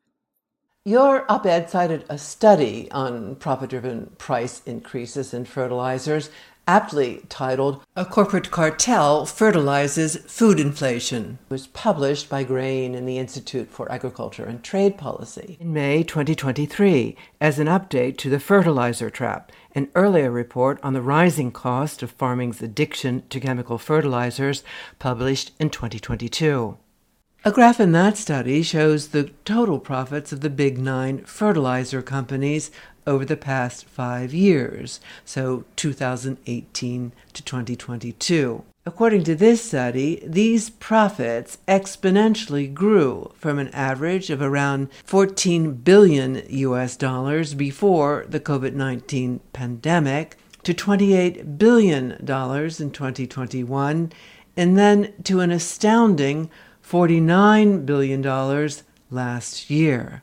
Your 0.84 1.30
op 1.30 1.44
ed 1.44 1.68
cited 1.68 2.04
a 2.08 2.16
study 2.16 2.90
on 2.92 3.36
profit 3.36 3.70
driven 3.70 4.06
price 4.16 4.62
increases 4.64 5.34
in 5.34 5.44
fertilizers, 5.44 6.30
aptly 6.68 7.22
titled 7.30 7.82
A 7.96 8.04
Corporate 8.04 8.50
Cartel 8.50 9.24
Fertilizes 9.24 10.18
Food 10.26 10.60
Inflation. 10.60 11.38
It 11.48 11.52
was 11.52 11.66
published 11.68 12.28
by 12.28 12.44
Grain 12.44 12.94
and 12.94 13.08
the 13.08 13.16
Institute 13.16 13.70
for 13.70 13.90
Agriculture 13.90 14.44
and 14.44 14.62
Trade 14.62 14.98
Policy 14.98 15.56
in 15.58 15.72
May 15.72 16.02
2023 16.02 17.16
as 17.40 17.58
an 17.58 17.68
update 17.68 18.18
to 18.18 18.28
the 18.28 18.38
fertilizer 18.38 19.08
trap, 19.08 19.50
an 19.74 19.88
earlier 19.94 20.30
report 20.30 20.78
on 20.82 20.92
the 20.92 21.00
rising 21.00 21.50
cost 21.50 22.02
of 22.02 22.10
farming's 22.10 22.60
addiction 22.60 23.22
to 23.30 23.40
chemical 23.40 23.78
fertilizers 23.78 24.62
published 24.98 25.52
in 25.58 25.70
2022. 25.70 26.76
A 27.44 27.52
graph 27.52 27.80
in 27.80 27.92
that 27.92 28.18
study 28.18 28.62
shows 28.62 29.08
the 29.08 29.30
total 29.44 29.78
profits 29.78 30.32
of 30.32 30.40
the 30.40 30.50
big 30.50 30.76
nine 30.76 31.24
fertilizer 31.24 32.02
companies 32.02 32.70
over 33.08 33.24
the 33.24 33.36
past 33.36 33.86
five 33.86 34.34
years, 34.34 35.00
so 35.24 35.64
2018 35.76 37.12
to 37.32 37.42
2022. 37.42 38.62
According 38.84 39.24
to 39.24 39.34
this 39.34 39.64
study, 39.64 40.22
these 40.24 40.70
profits 40.70 41.58
exponentially 41.66 42.72
grew 42.72 43.32
from 43.34 43.58
an 43.58 43.68
average 43.68 44.30
of 44.30 44.40
around 44.40 44.88
14 45.04 45.72
billion 45.72 46.42
US 46.48 46.96
dollars 46.96 47.54
before 47.54 48.24
the 48.28 48.40
COVID 48.40 48.74
19 48.74 49.40
pandemic 49.52 50.36
to 50.62 50.74
28 50.74 51.58
billion 51.58 52.24
dollars 52.24 52.80
in 52.80 52.90
2021 52.90 54.12
and 54.56 54.78
then 54.78 55.12
to 55.24 55.40
an 55.40 55.50
astounding 55.50 56.50
$49 56.82 57.84
billion 57.86 58.70
last 59.10 59.70
year. 59.70 60.22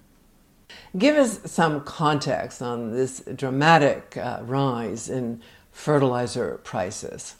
Give 0.98 1.18
us 1.18 1.40
some 1.52 1.82
context 1.82 2.62
on 2.62 2.92
this 2.92 3.22
dramatic 3.36 4.16
uh, 4.16 4.40
rise 4.44 5.10
in 5.10 5.42
fertilizer 5.72 6.60
prices. 6.64 7.36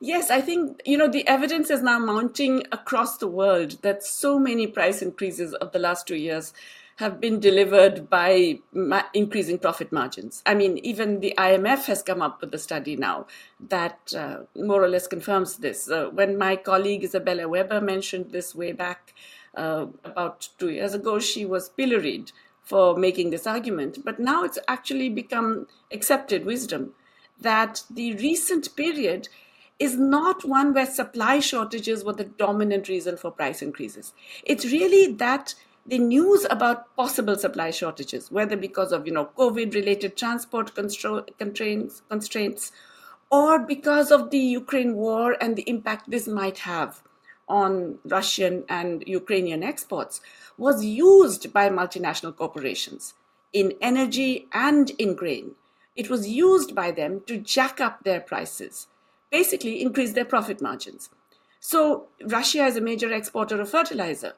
Yes, 0.00 0.30
I 0.30 0.40
think 0.40 0.80
you 0.84 0.96
know 0.96 1.08
the 1.08 1.26
evidence 1.26 1.70
is 1.70 1.82
now 1.82 1.98
mounting 1.98 2.62
across 2.70 3.18
the 3.18 3.26
world 3.26 3.82
that 3.82 4.04
so 4.04 4.38
many 4.38 4.68
price 4.68 5.02
increases 5.02 5.54
of 5.54 5.72
the 5.72 5.80
last 5.80 6.06
two 6.06 6.14
years 6.14 6.52
have 6.96 7.20
been 7.20 7.40
delivered 7.40 8.08
by 8.08 8.58
ma- 8.72 9.04
increasing 9.12 9.58
profit 9.58 9.90
margins. 9.90 10.42
I 10.46 10.54
mean, 10.54 10.78
even 10.78 11.20
the 11.20 11.34
IMF 11.36 11.86
has 11.86 12.02
come 12.02 12.22
up 12.22 12.40
with 12.40 12.54
a 12.54 12.58
study 12.58 12.94
now 12.96 13.26
that 13.68 14.12
uh, 14.16 14.38
more 14.56 14.82
or 14.82 14.88
less 14.88 15.08
confirms 15.08 15.56
this. 15.56 15.90
Uh, 15.90 16.10
when 16.12 16.38
my 16.38 16.54
colleague 16.54 17.02
Isabella 17.02 17.48
Weber 17.48 17.80
mentioned 17.80 18.30
this 18.30 18.54
way 18.54 18.70
back 18.72 19.14
uh, 19.56 19.86
about 20.04 20.48
two 20.58 20.70
years 20.70 20.94
ago, 20.94 21.18
she 21.18 21.44
was 21.44 21.68
pilloried 21.68 22.30
for 22.68 22.98
making 22.98 23.30
this 23.30 23.46
argument. 23.46 24.04
But 24.04 24.20
now 24.20 24.44
it's 24.44 24.58
actually 24.68 25.08
become 25.08 25.66
accepted 25.90 26.44
wisdom 26.44 26.92
that 27.40 27.82
the 27.88 28.14
recent 28.16 28.76
period 28.76 29.28
is 29.78 29.96
not 29.96 30.44
one 30.44 30.74
where 30.74 30.84
supply 30.84 31.38
shortages 31.38 32.04
were 32.04 32.12
the 32.12 32.24
dominant 32.24 32.86
reason 32.88 33.16
for 33.16 33.30
price 33.30 33.62
increases. 33.62 34.12
It's 34.44 34.66
really 34.66 35.14
that 35.14 35.54
the 35.86 35.98
news 35.98 36.46
about 36.50 36.94
possible 36.94 37.36
supply 37.38 37.70
shortages, 37.70 38.30
whether 38.30 38.56
because 38.56 38.92
of 38.92 39.06
you 39.06 39.14
know 39.14 39.30
COVID-related 39.38 40.18
transport 40.18 40.74
constraints, 40.74 42.02
constraints, 42.10 42.72
or 43.30 43.58
because 43.60 44.10
of 44.10 44.28
the 44.28 44.38
Ukraine 44.38 44.94
war 44.94 45.36
and 45.40 45.56
the 45.56 45.68
impact 45.70 46.10
this 46.10 46.28
might 46.28 46.58
have 46.58 47.02
on 47.48 47.98
Russian 48.04 48.64
and 48.68 49.04
Ukrainian 49.06 49.62
exports, 49.62 50.20
was 50.56 50.84
used 50.84 51.52
by 51.52 51.68
multinational 51.68 52.36
corporations 52.36 53.14
in 53.52 53.74
energy 53.80 54.46
and 54.52 54.90
in 54.90 55.14
grain. 55.14 55.52
It 55.96 56.10
was 56.10 56.28
used 56.28 56.74
by 56.74 56.90
them 56.90 57.22
to 57.26 57.38
jack 57.38 57.80
up 57.80 58.04
their 58.04 58.20
prices, 58.20 58.86
basically 59.30 59.82
increase 59.82 60.12
their 60.12 60.24
profit 60.24 60.60
margins. 60.60 61.10
So 61.60 62.08
Russia 62.24 62.66
is 62.66 62.76
a 62.76 62.80
major 62.80 63.12
exporter 63.12 63.60
of 63.60 63.70
fertilizer. 63.70 64.34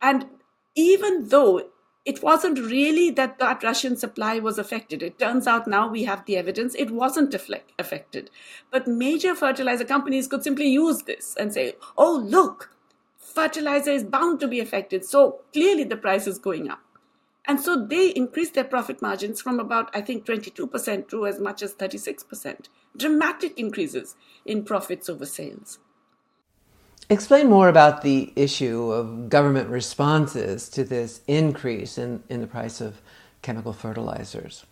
And 0.00 0.26
even 0.74 1.28
though 1.28 1.68
it 2.04 2.22
wasn't 2.22 2.58
really 2.58 3.10
that 3.10 3.38
that 3.38 3.62
Russian 3.62 3.96
supply 3.96 4.40
was 4.40 4.58
affected. 4.58 5.02
It 5.02 5.18
turns 5.18 5.46
out 5.46 5.68
now 5.68 5.88
we 5.88 6.04
have 6.04 6.24
the 6.24 6.36
evidence 6.36 6.74
it 6.74 6.90
wasn't 6.90 7.34
affected. 7.78 8.30
But 8.70 8.88
major 8.88 9.34
fertilizer 9.36 9.84
companies 9.84 10.26
could 10.26 10.42
simply 10.42 10.68
use 10.68 11.02
this 11.02 11.36
and 11.38 11.52
say, 11.52 11.76
oh, 11.96 12.16
look, 12.16 12.70
fertilizer 13.18 13.92
is 13.92 14.02
bound 14.02 14.40
to 14.40 14.48
be 14.48 14.58
affected. 14.58 15.04
So 15.04 15.42
clearly 15.52 15.84
the 15.84 15.96
price 15.96 16.26
is 16.26 16.38
going 16.38 16.68
up. 16.68 16.80
And 17.44 17.60
so 17.60 17.84
they 17.84 18.10
increased 18.10 18.54
their 18.54 18.64
profit 18.64 19.00
margins 19.02 19.40
from 19.40 19.58
about, 19.60 19.90
I 19.94 20.00
think, 20.00 20.26
22% 20.26 21.08
to 21.08 21.26
as 21.26 21.40
much 21.40 21.62
as 21.62 21.74
36%. 21.74 22.66
Dramatic 22.96 23.58
increases 23.58 24.16
in 24.44 24.64
profits 24.64 25.08
over 25.08 25.26
sales. 25.26 25.78
Explain 27.12 27.50
more 27.50 27.68
about 27.68 28.00
the 28.00 28.32
issue 28.36 28.90
of 28.90 29.28
government 29.28 29.68
responses 29.68 30.66
to 30.70 30.82
this 30.82 31.20
increase 31.26 31.98
in, 31.98 32.22
in 32.30 32.40
the 32.40 32.46
price 32.46 32.80
of 32.80 33.02
chemical 33.42 33.74
fertilizers. 33.74 34.64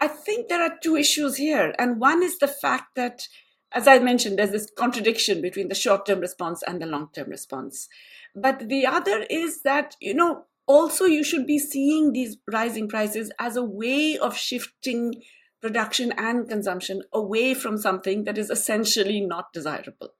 I 0.00 0.06
think 0.06 0.46
there 0.46 0.62
are 0.62 0.78
two 0.80 0.94
issues 0.94 1.36
here. 1.36 1.74
And 1.80 1.98
one 1.98 2.22
is 2.22 2.38
the 2.38 2.46
fact 2.46 2.94
that, 2.94 3.26
as 3.72 3.88
I 3.88 3.98
mentioned, 3.98 4.38
there's 4.38 4.52
this 4.52 4.70
contradiction 4.78 5.42
between 5.42 5.66
the 5.66 5.74
short 5.74 6.06
term 6.06 6.20
response 6.20 6.62
and 6.64 6.80
the 6.80 6.86
long 6.86 7.08
term 7.12 7.28
response. 7.28 7.88
But 8.36 8.68
the 8.68 8.86
other 8.86 9.26
is 9.28 9.62
that, 9.62 9.96
you 10.00 10.14
know, 10.14 10.44
also 10.68 11.06
you 11.06 11.24
should 11.24 11.44
be 11.44 11.58
seeing 11.58 12.12
these 12.12 12.36
rising 12.46 12.86
prices 12.86 13.32
as 13.40 13.56
a 13.56 13.64
way 13.64 14.16
of 14.16 14.36
shifting 14.36 15.24
production 15.60 16.12
and 16.16 16.48
consumption 16.48 17.02
away 17.12 17.52
from 17.52 17.78
something 17.78 18.22
that 18.22 18.38
is 18.38 18.48
essentially 18.48 19.20
not 19.20 19.52
desirable. 19.52 20.10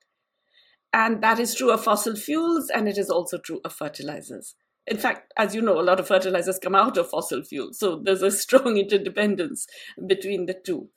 And 0.95 1.21
that 1.25 1.41
is 1.41 1.57
true 1.57 1.73
of 1.73 1.83
fossil 1.83 2.15
fuels, 2.15 2.71
and 2.71 2.89
it 2.89 2.97
is 2.97 3.11
also 3.11 3.37
true 3.37 3.61
of 3.65 3.73
fertilizers. 3.73 4.55
In 4.87 4.97
fact, 4.97 5.33
as 5.37 5.53
you 5.53 5.61
know, 5.61 5.81
a 5.81 5.83
lot 5.83 5.99
of 5.99 6.07
fertilizers 6.07 6.61
come 6.61 6.77
out 6.77 6.97
of 6.97 7.11
fossil 7.11 7.43
fuels. 7.43 7.81
So 7.81 8.01
there's 8.01 8.23
a 8.23 8.31
strong 8.45 8.77
interdependence 8.77 9.67
between 10.07 10.47
the 10.47 10.55
two. 10.55 10.91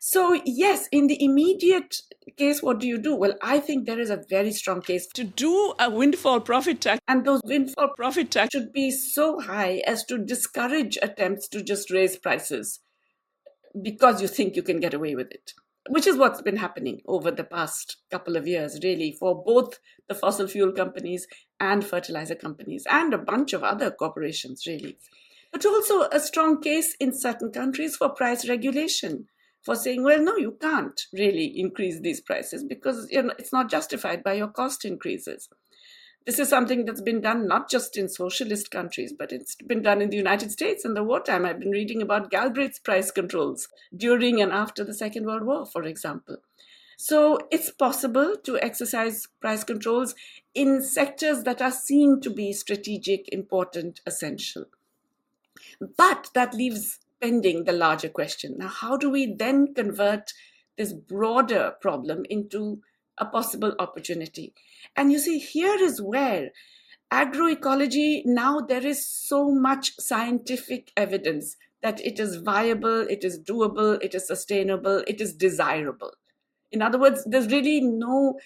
So, 0.00 0.40
yes, 0.46 0.88
in 0.90 1.06
the 1.06 1.22
immediate 1.22 1.96
case, 2.38 2.62
what 2.62 2.80
do 2.80 2.88
you 2.88 2.96
do? 2.96 3.14
Well, 3.14 3.34
I 3.42 3.60
think 3.60 3.84
there 3.84 4.00
is 4.00 4.08
a 4.08 4.24
very 4.30 4.52
strong 4.52 4.80
case 4.80 5.06
to 5.14 5.22
do 5.22 5.74
a 5.78 5.90
windfall 5.90 6.40
profit 6.40 6.80
tax. 6.80 7.00
And 7.06 7.26
those 7.26 7.42
windfall 7.44 7.90
profit 7.94 8.30
tax 8.30 8.52
should 8.52 8.72
be 8.72 8.90
so 8.90 9.38
high 9.38 9.82
as 9.86 10.02
to 10.06 10.16
discourage 10.16 10.96
attempts 11.02 11.46
to 11.48 11.62
just 11.62 11.90
raise 11.90 12.16
prices 12.16 12.80
because 13.80 14.22
you 14.22 14.28
think 14.28 14.56
you 14.56 14.62
can 14.62 14.80
get 14.80 14.94
away 14.94 15.14
with 15.14 15.30
it 15.30 15.52
which 15.88 16.06
is 16.06 16.16
what's 16.16 16.42
been 16.42 16.56
happening 16.56 17.00
over 17.06 17.30
the 17.30 17.44
past 17.44 17.96
couple 18.10 18.36
of 18.36 18.46
years, 18.46 18.78
really, 18.82 19.12
for 19.12 19.42
both 19.42 19.78
the 20.08 20.14
fossil 20.14 20.46
fuel 20.46 20.72
companies 20.72 21.26
and 21.58 21.84
fertilizer 21.84 22.34
companies, 22.34 22.86
and 22.90 23.12
a 23.12 23.18
bunch 23.18 23.52
of 23.52 23.62
other 23.62 23.90
corporations, 23.90 24.64
really. 24.66 24.96
But 25.52 25.66
also 25.66 26.02
a 26.10 26.20
strong 26.20 26.60
case 26.60 26.96
in 26.98 27.12
certain 27.12 27.50
countries 27.50 27.96
for 27.96 28.08
price 28.08 28.48
regulation, 28.48 29.26
for 29.62 29.76
saying, 29.76 30.02
well, 30.02 30.22
no, 30.22 30.36
you 30.36 30.56
can't 30.60 31.00
really 31.12 31.46
increase 31.58 32.00
these 32.00 32.20
prices 32.20 32.64
because 32.64 33.08
you 33.10 33.22
know, 33.22 33.34
it's 33.38 33.52
not 33.52 33.70
justified 33.70 34.22
by 34.22 34.34
your 34.34 34.48
cost 34.48 34.84
increases. 34.84 35.48
This 36.24 36.38
is 36.38 36.48
something 36.48 36.84
that's 36.84 37.00
been 37.00 37.20
done 37.20 37.48
not 37.48 37.68
just 37.68 37.96
in 37.96 38.08
socialist 38.08 38.70
countries, 38.70 39.12
but 39.12 39.32
it's 39.32 39.56
been 39.56 39.82
done 39.82 40.00
in 40.00 40.10
the 40.10 40.16
United 40.16 40.52
States 40.52 40.84
in 40.84 40.94
the 40.94 41.02
wartime. 41.02 41.44
I've 41.44 41.58
been 41.58 41.72
reading 41.72 42.00
about 42.00 42.30
Galbraith's 42.30 42.78
price 42.78 43.10
controls 43.10 43.68
during 43.96 44.40
and 44.40 44.52
after 44.52 44.84
the 44.84 44.94
Second 44.94 45.26
World 45.26 45.44
War, 45.44 45.66
for 45.66 45.82
example. 45.82 46.36
So 46.96 47.38
it's 47.50 47.70
possible 47.70 48.36
to 48.44 48.60
exercise 48.60 49.26
price 49.40 49.64
controls 49.64 50.14
in 50.54 50.80
sectors 50.82 51.42
that 51.42 51.60
are 51.60 51.72
seen 51.72 52.20
to 52.20 52.30
be 52.30 52.52
strategic, 52.52 53.28
important, 53.30 54.00
essential. 54.06 54.66
But 55.96 56.30
that 56.34 56.54
leaves 56.54 57.00
pending 57.20 57.64
the 57.64 57.72
larger 57.72 58.08
question. 58.08 58.56
Now, 58.58 58.68
how 58.68 58.96
do 58.96 59.10
we 59.10 59.34
then 59.34 59.74
convert 59.74 60.32
this 60.76 60.92
broader 60.92 61.74
problem 61.80 62.24
into 62.30 62.80
a 63.18 63.24
possible 63.26 63.74
opportunity? 63.78 64.54
And 64.96 65.12
you 65.12 65.18
see, 65.18 65.38
here 65.38 65.76
is 65.80 66.00
where 66.00 66.50
agroecology 67.12 68.22
now 68.24 68.60
there 68.60 68.86
is 68.86 69.06
so 69.06 69.50
much 69.50 69.92
scientific 69.98 70.92
evidence 70.96 71.56
that 71.82 72.00
it 72.00 72.18
is 72.18 72.36
viable, 72.36 73.00
it 73.08 73.24
is 73.24 73.38
doable, 73.38 74.02
it 74.02 74.14
is 74.14 74.26
sustainable, 74.26 75.02
it 75.06 75.20
is 75.20 75.34
desirable. 75.34 76.12
In 76.70 76.80
other 76.80 76.98
words, 76.98 77.22
there's 77.26 77.48
really 77.52 77.80
no 77.80 78.38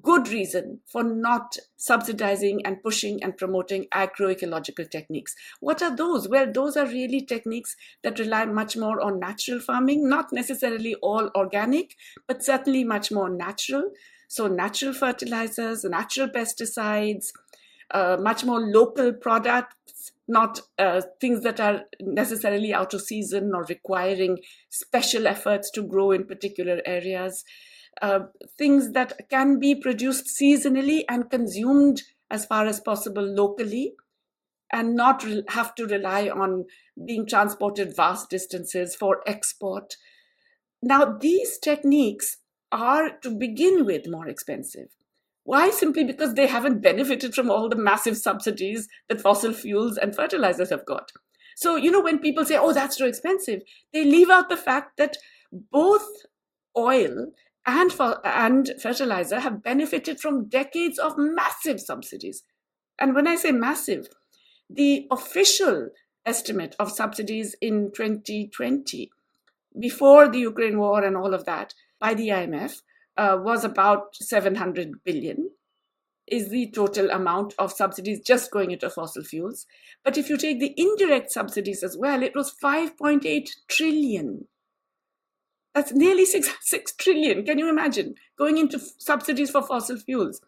good 0.00 0.28
reason 0.28 0.80
for 0.86 1.02
not 1.02 1.56
subsidizing 1.76 2.64
and 2.64 2.82
pushing 2.82 3.22
and 3.22 3.36
promoting 3.36 3.86
agroecological 3.94 4.88
techniques. 4.90 5.34
What 5.60 5.82
are 5.82 5.94
those? 5.94 6.28
Well, 6.28 6.50
those 6.52 6.76
are 6.76 6.86
really 6.86 7.20
techniques 7.20 7.76
that 8.02 8.18
rely 8.18 8.44
much 8.46 8.76
more 8.76 9.00
on 9.00 9.18
natural 9.18 9.60
farming, 9.60 10.08
not 10.08 10.32
necessarily 10.32 10.94
all 10.96 11.30
organic, 11.34 11.96
but 12.28 12.44
certainly 12.44 12.84
much 12.84 13.10
more 13.10 13.28
natural 13.28 13.90
So, 14.28 14.46
natural 14.46 14.94
fertilizers, 14.94 15.84
natural 15.84 16.28
pesticides, 16.28 17.32
uh, 17.90 18.16
much 18.18 18.44
more 18.44 18.60
local 18.60 19.12
products, 19.12 20.12
not 20.26 20.60
uh, 20.78 21.02
things 21.20 21.42
that 21.42 21.60
are 21.60 21.82
necessarily 22.00 22.72
out 22.72 22.94
of 22.94 23.02
season 23.02 23.52
or 23.54 23.64
requiring 23.64 24.38
special 24.70 25.26
efforts 25.26 25.70
to 25.72 25.82
grow 25.82 26.12
in 26.12 26.24
particular 26.24 26.80
areas. 26.86 27.44
Uh, 28.00 28.20
things 28.58 28.92
that 28.92 29.28
can 29.28 29.60
be 29.60 29.74
produced 29.74 30.26
seasonally 30.26 31.04
and 31.08 31.30
consumed 31.30 32.02
as 32.30 32.46
far 32.46 32.66
as 32.66 32.80
possible 32.80 33.22
locally 33.22 33.94
and 34.72 34.96
not 34.96 35.22
re- 35.22 35.44
have 35.48 35.74
to 35.74 35.86
rely 35.86 36.28
on 36.28 36.64
being 37.06 37.26
transported 37.26 37.94
vast 37.94 38.30
distances 38.30 38.96
for 38.96 39.20
export. 39.26 39.96
Now, 40.82 41.16
these 41.20 41.58
techniques 41.58 42.38
are 42.72 43.10
to 43.18 43.30
begin 43.30 43.84
with 43.84 44.08
more 44.08 44.26
expensive. 44.26 44.88
Why? 45.44 45.70
Simply 45.70 46.04
because 46.04 46.34
they 46.34 46.46
haven't 46.46 46.82
benefited 46.82 47.34
from 47.34 47.50
all 47.50 47.68
the 47.68 47.76
massive 47.76 48.16
subsidies 48.16 48.88
that 49.08 49.20
fossil 49.20 49.52
fuels 49.52 49.98
and 49.98 50.16
fertilizers 50.16 50.70
have 50.70 50.86
got. 50.86 51.12
So, 51.56 51.76
you 51.76 51.90
know, 51.90 52.00
when 52.00 52.18
people 52.18 52.44
say, 52.44 52.56
oh, 52.56 52.72
that's 52.72 52.96
too 52.96 53.06
expensive, 53.06 53.60
they 53.92 54.04
leave 54.04 54.30
out 54.30 54.48
the 54.48 54.56
fact 54.56 54.96
that 54.96 55.18
both 55.70 56.06
oil 56.76 57.32
and, 57.66 57.92
for, 57.92 58.24
and 58.26 58.72
fertilizer 58.80 59.40
have 59.40 59.62
benefited 59.62 60.20
from 60.20 60.48
decades 60.48 60.98
of 60.98 61.14
massive 61.16 61.80
subsidies. 61.80 62.42
And 62.98 63.14
when 63.14 63.26
I 63.26 63.36
say 63.36 63.52
massive, 63.52 64.08
the 64.68 65.06
official 65.10 65.90
estimate 66.24 66.74
of 66.78 66.90
subsidies 66.90 67.54
in 67.60 67.92
2020, 67.94 69.10
before 69.78 70.28
the 70.28 70.40
Ukraine 70.40 70.78
war 70.78 71.02
and 71.04 71.16
all 71.16 71.34
of 71.34 71.44
that, 71.44 71.74
by 72.00 72.14
the 72.14 72.28
IMF, 72.28 72.82
uh, 73.16 73.38
was 73.40 73.64
about 73.64 74.14
700 74.16 75.04
billion 75.04 75.50
is 76.26 76.50
the 76.50 76.70
total 76.70 77.10
amount 77.10 77.54
of 77.58 77.72
subsidies 77.72 78.20
just 78.24 78.50
going 78.50 78.70
into 78.70 78.88
fossil 78.88 79.22
fuels. 79.22 79.66
But 80.04 80.16
if 80.16 80.28
you 80.28 80.36
take 80.36 80.60
the 80.60 80.72
indirect 80.76 81.30
subsidies 81.30 81.82
as 81.82 81.96
well, 81.98 82.22
it 82.22 82.34
was 82.34 82.54
5.8 82.62 83.48
trillion. 83.68 84.46
That's 85.74 85.92
nearly 85.92 86.24
six, 86.24 86.50
6 86.60 86.92
trillion. 86.96 87.44
Can 87.44 87.58
you 87.58 87.68
imagine 87.68 88.14
going 88.38 88.58
into 88.58 88.76
f- 88.76 88.90
subsidies 88.98 89.50
for 89.50 89.62
fossil 89.62 89.98
fuels? 89.98 90.40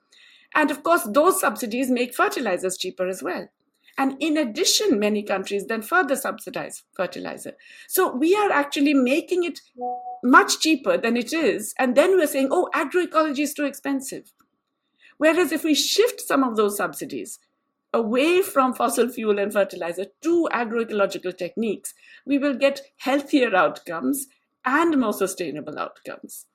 And 0.54 0.71
of 0.71 0.83
course, 0.83 1.02
those 1.04 1.40
subsidies 1.40 1.90
make 1.90 2.14
fertilizers 2.14 2.76
cheaper 2.78 3.09
as 3.09 3.23
well. 3.23 3.49
And 3.97 4.16
in 4.21 4.37
addition, 4.37 4.99
many 4.99 5.23
countries 5.23 5.66
then 5.66 5.83
further 5.83 6.16
subsidize 6.16 6.83
fertilizer. 6.97 7.52
So 7.88 8.14
we 8.14 8.35
are 8.35 8.50
actually 8.50 8.95
making 8.95 9.45
it 9.45 9.61
much 10.23 10.59
cheaper 10.61 10.97
than 10.97 11.16
it 11.16 11.33
is. 11.33 11.75
And 11.78 11.97
then 11.97 12.16
we're 12.16 12.26
saying, 12.26 12.49
oh, 12.50 12.69
agroecology 12.75 13.40
is 13.40 13.54
too 13.54 13.64
expensive. 13.64 14.33
Whereas 15.16 15.52
if 15.52 15.62
we 15.62 15.75
shift 15.75 16.21
some 16.21 16.43
of 16.43 16.57
those 16.57 16.76
subsidies 16.76 17.38
away 17.93 18.43
from 18.43 18.75
fossil 18.75 19.09
fuel 19.09 19.38
and 19.38 19.52
fertilizer 19.52 20.07
to 20.23 20.49
agroecological 20.52 21.37
techniques, 21.37 21.95
we 22.26 22.38
will 22.38 22.54
get 22.54 22.81
healthier 22.99 23.54
outcomes 23.54 24.26
and 24.64 24.99
more 24.99 25.12
sustainable 25.12 25.78
outcomes. 25.78 26.47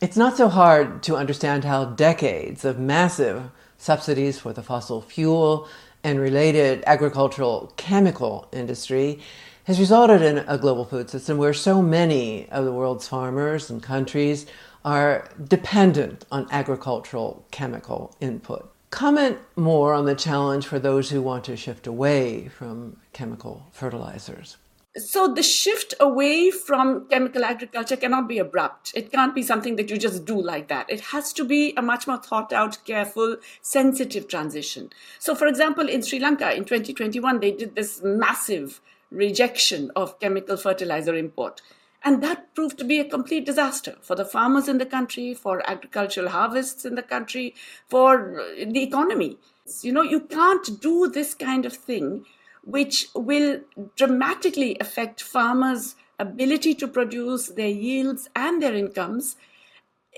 It's 0.00 0.16
not 0.16 0.36
so 0.36 0.48
hard 0.48 1.02
to 1.04 1.16
understand 1.16 1.64
how 1.64 1.86
decades 1.86 2.64
of 2.64 2.78
massive 2.78 3.50
subsidies 3.78 4.38
for 4.38 4.52
the 4.52 4.62
fossil 4.62 5.00
fuel 5.00 5.68
and 6.04 6.20
related 6.20 6.84
agricultural 6.86 7.72
chemical 7.76 8.48
industry 8.52 9.18
has 9.64 9.80
resulted 9.80 10.22
in 10.22 10.38
a 10.46 10.56
global 10.56 10.84
food 10.84 11.10
system 11.10 11.36
where 11.36 11.52
so 11.52 11.82
many 11.82 12.48
of 12.50 12.64
the 12.64 12.72
world's 12.72 13.08
farmers 13.08 13.68
and 13.70 13.82
countries 13.82 14.46
are 14.84 15.28
dependent 15.48 16.24
on 16.30 16.46
agricultural 16.50 17.44
chemical 17.50 18.14
input. 18.20 18.72
Comment 18.90 19.36
more 19.56 19.92
on 19.92 20.06
the 20.06 20.14
challenge 20.14 20.66
for 20.66 20.78
those 20.78 21.10
who 21.10 21.20
want 21.20 21.44
to 21.44 21.56
shift 21.56 21.86
away 21.86 22.48
from 22.48 22.96
chemical 23.12 23.66
fertilizers 23.72 24.56
so 24.98 25.32
the 25.32 25.42
shift 25.42 25.94
away 26.00 26.50
from 26.50 27.06
chemical 27.08 27.44
agriculture 27.44 27.96
cannot 27.96 28.28
be 28.28 28.38
abrupt. 28.38 28.92
It 28.94 29.12
can't 29.12 29.34
be 29.34 29.42
something 29.42 29.76
that 29.76 29.90
you 29.90 29.96
just 29.96 30.24
do 30.24 30.40
like 30.40 30.68
that. 30.68 30.90
It 30.90 31.00
has 31.00 31.32
to 31.34 31.44
be 31.44 31.72
a 31.76 31.82
much 31.82 32.06
more 32.06 32.18
thought 32.18 32.52
out 32.52 32.78
careful 32.84 33.36
sensitive 33.60 34.28
transition. 34.28 34.90
So 35.18 35.34
for 35.34 35.46
example 35.46 35.88
in 35.88 36.02
sri 36.02 36.18
lanka 36.18 36.54
in 36.54 36.64
2021 36.64 37.40
they 37.40 37.52
did 37.52 37.74
this 37.74 38.02
massive 38.02 38.80
rejection 39.10 39.90
of 39.96 40.18
chemical 40.20 40.56
fertilizer 40.56 41.14
import. 41.14 41.62
And 42.04 42.22
that 42.22 42.54
proved 42.54 42.78
to 42.78 42.84
be 42.84 43.00
a 43.00 43.04
complete 43.04 43.44
disaster 43.44 43.96
for 44.00 44.14
the 44.14 44.24
farmers 44.24 44.68
in 44.68 44.78
the 44.78 44.86
country 44.86 45.34
for 45.34 45.68
agricultural 45.68 46.28
harvests 46.28 46.84
in 46.84 46.94
the 46.94 47.02
country 47.02 47.54
for 47.88 48.40
uh, 48.40 48.44
the 48.66 48.82
economy. 48.82 49.38
You 49.82 49.92
know 49.92 50.02
you 50.02 50.20
can't 50.20 50.80
do 50.80 51.08
this 51.08 51.34
kind 51.34 51.66
of 51.66 51.74
thing 51.74 52.24
which 52.68 53.08
will 53.14 53.60
dramatically 53.96 54.76
affect 54.78 55.22
farmers' 55.22 55.96
ability 56.18 56.74
to 56.74 56.86
produce 56.86 57.48
their 57.48 57.68
yields 57.68 58.28
and 58.36 58.62
their 58.62 58.74
incomes 58.74 59.36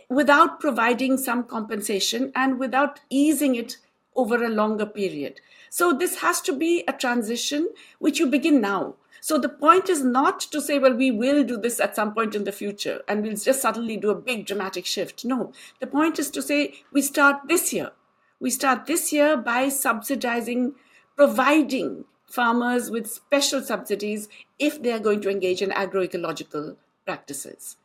without 0.08 0.58
providing 0.58 1.16
some 1.16 1.44
compensation 1.44 2.32
and 2.34 2.58
without 2.58 2.98
easing 3.08 3.54
it 3.54 3.76
over 4.16 4.42
a 4.42 4.48
longer 4.48 4.84
period. 4.84 5.40
So, 5.70 5.92
this 5.92 6.16
has 6.16 6.40
to 6.40 6.52
be 6.52 6.82
a 6.88 6.92
transition 6.92 7.68
which 8.00 8.18
you 8.18 8.26
begin 8.26 8.60
now. 8.60 8.96
So, 9.20 9.38
the 9.38 9.48
point 9.48 9.88
is 9.88 10.02
not 10.02 10.40
to 10.40 10.60
say, 10.60 10.80
well, 10.80 10.94
we 10.94 11.12
will 11.12 11.44
do 11.44 11.56
this 11.56 11.78
at 11.78 11.94
some 11.94 12.12
point 12.12 12.34
in 12.34 12.42
the 12.42 12.50
future 12.50 13.02
and 13.06 13.22
we'll 13.22 13.36
just 13.36 13.62
suddenly 13.62 13.96
do 13.96 14.10
a 14.10 14.20
big 14.20 14.46
dramatic 14.46 14.86
shift. 14.86 15.24
No, 15.24 15.52
the 15.78 15.86
point 15.86 16.18
is 16.18 16.30
to 16.30 16.42
say, 16.42 16.82
we 16.92 17.00
start 17.00 17.42
this 17.46 17.72
year. 17.72 17.92
We 18.40 18.50
start 18.50 18.86
this 18.86 19.12
year 19.12 19.36
by 19.36 19.68
subsidizing, 19.68 20.74
providing 21.14 22.06
farmers 22.30 22.90
with 22.90 23.10
special 23.10 23.62
subsidies 23.62 24.28
if 24.58 24.82
they 24.82 24.92
are 24.92 24.98
going 24.98 25.20
to 25.22 25.30
engage 25.30 25.62
in 25.62 25.70
agroecological 25.70 26.76
practices. 27.04 27.76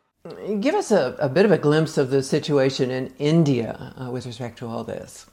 Give 0.59 0.73
us 0.73 0.91
a, 0.91 1.15
a 1.19 1.29
bit 1.29 1.45
of 1.45 1.51
a 1.51 1.57
glimpse 1.57 1.97
of 1.97 2.09
the 2.09 2.23
situation 2.23 2.89
in 2.89 3.13
India 3.19 3.93
uh, 3.95 4.09
with 4.09 4.25
respect 4.25 4.57
to 4.59 4.67
all 4.67 4.83
this. 4.83 5.27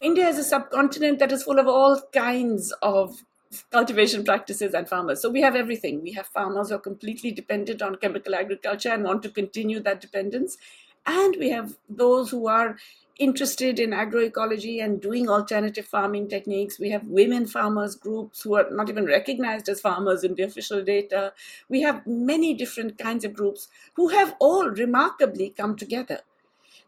India 0.00 0.28
is 0.28 0.38
a 0.38 0.44
subcontinent 0.44 1.18
that 1.18 1.32
is 1.32 1.42
full 1.42 1.58
of 1.58 1.66
all 1.66 2.00
kinds 2.12 2.72
of 2.82 3.22
cultivation 3.70 4.24
practices 4.24 4.74
and 4.74 4.88
farmers. 4.88 5.22
So 5.22 5.30
we 5.30 5.40
have 5.40 5.56
everything. 5.56 6.02
We 6.02 6.12
have 6.12 6.26
farmers 6.26 6.68
who 6.68 6.76
are 6.76 6.80
completely 6.80 7.30
dependent 7.30 7.82
on 7.82 7.96
chemical 7.96 8.34
agriculture 8.34 8.90
and 8.90 9.04
want 9.04 9.22
to 9.22 9.28
continue 9.28 9.80
that 9.80 10.00
dependence. 10.00 10.58
And 11.06 11.36
we 11.38 11.50
have 11.50 11.76
those 11.88 12.30
who 12.30 12.46
are 12.48 12.76
interested 13.18 13.80
in 13.80 13.90
agroecology 13.90 14.82
and 14.82 15.00
doing 15.00 15.28
alternative 15.28 15.86
farming 15.86 16.28
techniques. 16.28 16.78
We 16.78 16.90
have 16.90 17.04
women 17.04 17.46
farmers 17.46 17.96
groups 17.96 18.42
who 18.42 18.54
are 18.54 18.66
not 18.70 18.88
even 18.88 19.06
recognized 19.06 19.68
as 19.68 19.80
farmers 19.80 20.22
in 20.22 20.36
the 20.36 20.44
official 20.44 20.82
data. 20.82 21.32
We 21.68 21.82
have 21.82 22.06
many 22.06 22.54
different 22.54 22.96
kinds 22.96 23.24
of 23.24 23.34
groups 23.34 23.68
who 23.94 24.08
have 24.08 24.36
all 24.38 24.68
remarkably 24.70 25.50
come 25.50 25.76
together. 25.76 26.20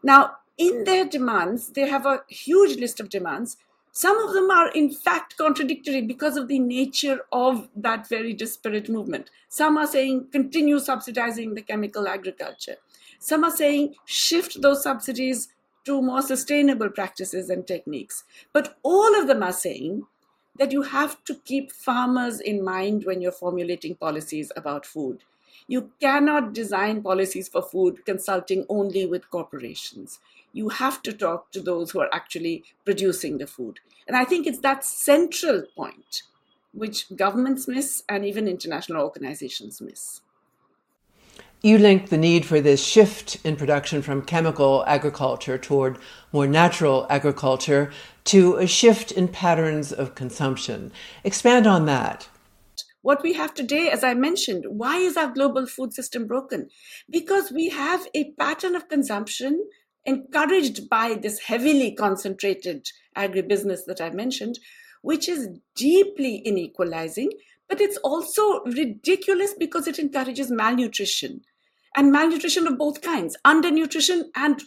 Now, 0.01 0.37
in 0.57 0.85
their 0.85 1.05
demands, 1.05 1.69
they 1.69 1.87
have 1.87 2.05
a 2.05 2.23
huge 2.29 2.77
list 2.77 2.99
of 2.99 3.09
demands. 3.09 3.57
Some 3.91 4.17
of 4.19 4.33
them 4.33 4.49
are, 4.49 4.69
in 4.69 4.89
fact, 4.89 5.35
contradictory 5.35 6.01
because 6.01 6.37
of 6.37 6.47
the 6.47 6.59
nature 6.59 7.21
of 7.31 7.67
that 7.75 8.07
very 8.07 8.31
disparate 8.33 8.87
movement. 8.87 9.29
Some 9.49 9.77
are 9.77 9.87
saying 9.87 10.27
continue 10.31 10.79
subsidizing 10.79 11.55
the 11.55 11.61
chemical 11.61 12.07
agriculture. 12.07 12.77
Some 13.19 13.43
are 13.43 13.51
saying 13.51 13.95
shift 14.05 14.61
those 14.61 14.81
subsidies 14.81 15.49
to 15.85 16.01
more 16.01 16.21
sustainable 16.21 16.89
practices 16.89 17.49
and 17.49 17.65
techniques. 17.65 18.23
But 18.53 18.77
all 18.83 19.19
of 19.19 19.27
them 19.27 19.43
are 19.43 19.53
saying 19.53 20.05
that 20.57 20.71
you 20.71 20.83
have 20.83 21.23
to 21.25 21.35
keep 21.45 21.71
farmers 21.71 22.39
in 22.39 22.63
mind 22.63 23.05
when 23.05 23.21
you're 23.21 23.31
formulating 23.31 23.95
policies 23.95 24.51
about 24.55 24.85
food. 24.85 25.23
You 25.67 25.91
cannot 26.01 26.53
design 26.53 27.01
policies 27.01 27.47
for 27.47 27.61
food 27.61 28.05
consulting 28.05 28.65
only 28.67 29.05
with 29.05 29.29
corporations. 29.29 30.19
You 30.53 30.69
have 30.69 31.01
to 31.03 31.13
talk 31.13 31.51
to 31.51 31.61
those 31.61 31.91
who 31.91 32.01
are 32.01 32.13
actually 32.13 32.63
producing 32.83 33.37
the 33.37 33.47
food. 33.47 33.79
And 34.07 34.17
I 34.17 34.25
think 34.25 34.45
it's 34.45 34.59
that 34.59 34.83
central 34.83 35.63
point 35.75 36.23
which 36.73 37.15
governments 37.15 37.67
miss 37.67 38.03
and 38.07 38.25
even 38.25 38.47
international 38.47 39.03
organizations 39.03 39.81
miss. 39.81 40.21
You 41.63 41.77
link 41.77 42.09
the 42.09 42.17
need 42.17 42.43
for 42.43 42.59
this 42.59 42.83
shift 42.83 43.37
in 43.45 43.55
production 43.55 44.01
from 44.01 44.23
chemical 44.23 44.83
agriculture 44.87 45.59
toward 45.59 45.99
more 46.33 46.47
natural 46.47 47.05
agriculture 47.07 47.91
to 48.23 48.55
a 48.55 48.65
shift 48.65 49.11
in 49.11 49.27
patterns 49.27 49.93
of 49.93 50.15
consumption. 50.15 50.91
Expand 51.23 51.67
on 51.67 51.85
that. 51.85 52.27
What 53.03 53.21
we 53.21 53.33
have 53.33 53.53
today, 53.53 53.89
as 53.91 54.03
I 54.03 54.15
mentioned, 54.15 54.65
why 54.69 54.97
is 54.97 55.15
our 55.15 55.31
global 55.31 55.67
food 55.67 55.93
system 55.93 56.25
broken? 56.25 56.67
Because 57.07 57.51
we 57.51 57.69
have 57.69 58.07
a 58.15 58.31
pattern 58.39 58.75
of 58.75 58.89
consumption 58.89 59.63
encouraged 60.03 60.89
by 60.89 61.13
this 61.13 61.41
heavily 61.41 61.91
concentrated 61.93 62.89
agribusiness 63.15 63.85
that 63.85 64.01
I 64.01 64.09
mentioned, 64.09 64.57
which 65.03 65.29
is 65.29 65.47
deeply 65.75 66.41
inequalizing, 66.43 67.29
but 67.69 67.79
it's 67.79 67.97
also 67.97 68.63
ridiculous 68.63 69.53
because 69.53 69.87
it 69.87 69.99
encourages 69.99 70.49
malnutrition 70.49 71.41
and 71.95 72.11
malnutrition 72.11 72.67
of 72.67 72.77
both 72.77 73.01
kinds, 73.01 73.37
undernutrition 73.45 74.25
and 74.35 74.61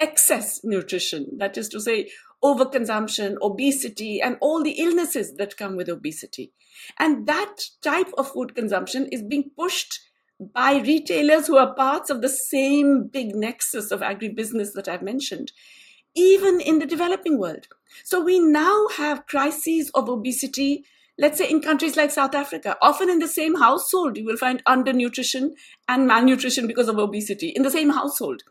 excess 0.00 0.60
nutrition. 0.64 1.38
That 1.38 1.56
is 1.56 1.68
to 1.70 1.80
say, 1.80 2.10
overconsumption, 2.42 3.36
obesity, 3.42 4.20
and 4.20 4.36
all 4.40 4.62
the 4.62 4.78
illnesses 4.78 5.34
that 5.36 5.56
come 5.56 5.76
with 5.76 5.88
obesity. 5.88 6.52
And 6.98 7.26
that 7.26 7.56
type 7.82 8.08
of 8.16 8.30
food 8.30 8.54
consumption 8.54 9.08
is 9.10 9.22
being 9.22 9.50
pushed 9.56 10.00
by 10.40 10.78
retailers 10.78 11.48
who 11.48 11.56
are 11.56 11.74
parts 11.74 12.10
of 12.10 12.22
the 12.22 12.28
same 12.28 13.08
big 13.08 13.34
nexus 13.34 13.90
of 13.90 14.00
agribusiness 14.00 14.72
that 14.74 14.86
I've 14.86 15.02
mentioned, 15.02 15.50
even 16.14 16.60
in 16.60 16.78
the 16.78 16.86
developing 16.86 17.38
world. 17.38 17.66
So 18.04 18.22
we 18.22 18.38
now 18.38 18.86
have 18.96 19.26
crises 19.26 19.90
of 19.94 20.08
obesity, 20.08 20.84
let's 21.18 21.38
say 21.38 21.50
in 21.50 21.60
countries 21.60 21.96
like 21.96 22.10
South 22.10 22.34
Africa. 22.34 22.76
Often 22.80 23.10
in 23.10 23.18
the 23.18 23.28
same 23.28 23.56
household, 23.56 24.16
you 24.16 24.24
will 24.24 24.36
find 24.36 24.64
undernutrition 24.64 25.50
and 25.88 26.06
malnutrition 26.06 26.66
because 26.66 26.88
of 26.88 26.98
obesity 26.98 27.48
in 27.48 27.62
the 27.62 27.70
same 27.70 27.90
household 27.90 28.42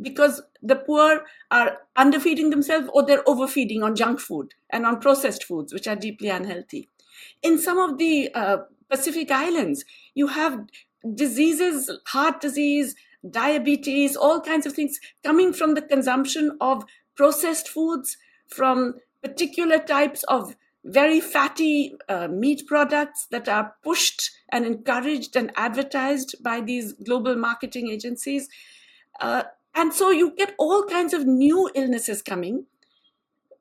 because 0.00 0.42
the 0.62 0.76
poor 0.76 1.24
are 1.50 1.78
underfeeding 1.96 2.50
themselves 2.50 2.88
or 2.92 3.04
they're 3.04 3.28
overfeeding 3.28 3.82
on 3.82 3.96
junk 3.96 4.20
food 4.20 4.54
and 4.70 4.84
on 4.84 5.00
processed 5.00 5.44
foods, 5.44 5.72
which 5.72 5.88
are 5.88 5.96
deeply 5.96 6.28
unhealthy. 6.28 6.88
In 7.42 7.58
some 7.58 7.78
of 7.78 7.98
the 7.98 8.30
uh, 8.34 8.58
Pacific 8.90 9.30
Islands, 9.30 9.84
you 10.14 10.28
have 10.28 10.60
diseases, 11.14 11.90
heart 12.08 12.40
disease, 12.40 12.94
diabetes, 13.28 14.16
all 14.16 14.40
kinds 14.40 14.66
of 14.66 14.74
things 14.74 14.98
coming 15.24 15.52
from 15.52 15.74
the 15.74 15.82
consumption 15.82 16.56
of 16.60 16.84
processed 17.14 17.68
foods, 17.68 18.18
from 18.48 18.94
particular 19.22 19.78
types 19.78 20.22
of 20.24 20.54
very 20.86 21.20
fatty 21.20 21.96
uh, 22.08 22.28
meat 22.28 22.62
products 22.66 23.26
that 23.30 23.48
are 23.48 23.74
pushed 23.82 24.30
and 24.50 24.64
encouraged 24.64 25.34
and 25.34 25.52
advertised 25.56 26.36
by 26.42 26.60
these 26.60 26.92
global 26.92 27.34
marketing 27.34 27.88
agencies. 27.88 28.48
Uh, 29.20 29.42
and 29.74 29.92
so 29.92 30.10
you 30.10 30.34
get 30.36 30.54
all 30.58 30.84
kinds 30.84 31.12
of 31.12 31.26
new 31.26 31.70
illnesses 31.74 32.22
coming 32.22 32.66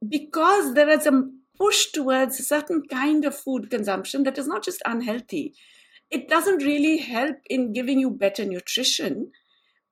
because 0.07 0.75
there 0.75 0.89
is 0.89 1.07
a 1.07 1.27
push 1.57 1.87
towards 1.91 2.39
a 2.39 2.43
certain 2.43 2.83
kind 2.91 3.25
of 3.25 3.35
food 3.35 3.71
consumption 3.71 4.23
that 4.23 4.37
is 4.37 4.47
not 4.47 4.63
just 4.63 4.81
unhealthy. 4.85 5.53
It 6.11 6.27
doesn't 6.27 6.63
really 6.63 6.97
help 6.97 7.37
in 7.49 7.73
giving 7.73 7.99
you 7.99 8.11
better 8.11 8.45
nutrition, 8.45 9.31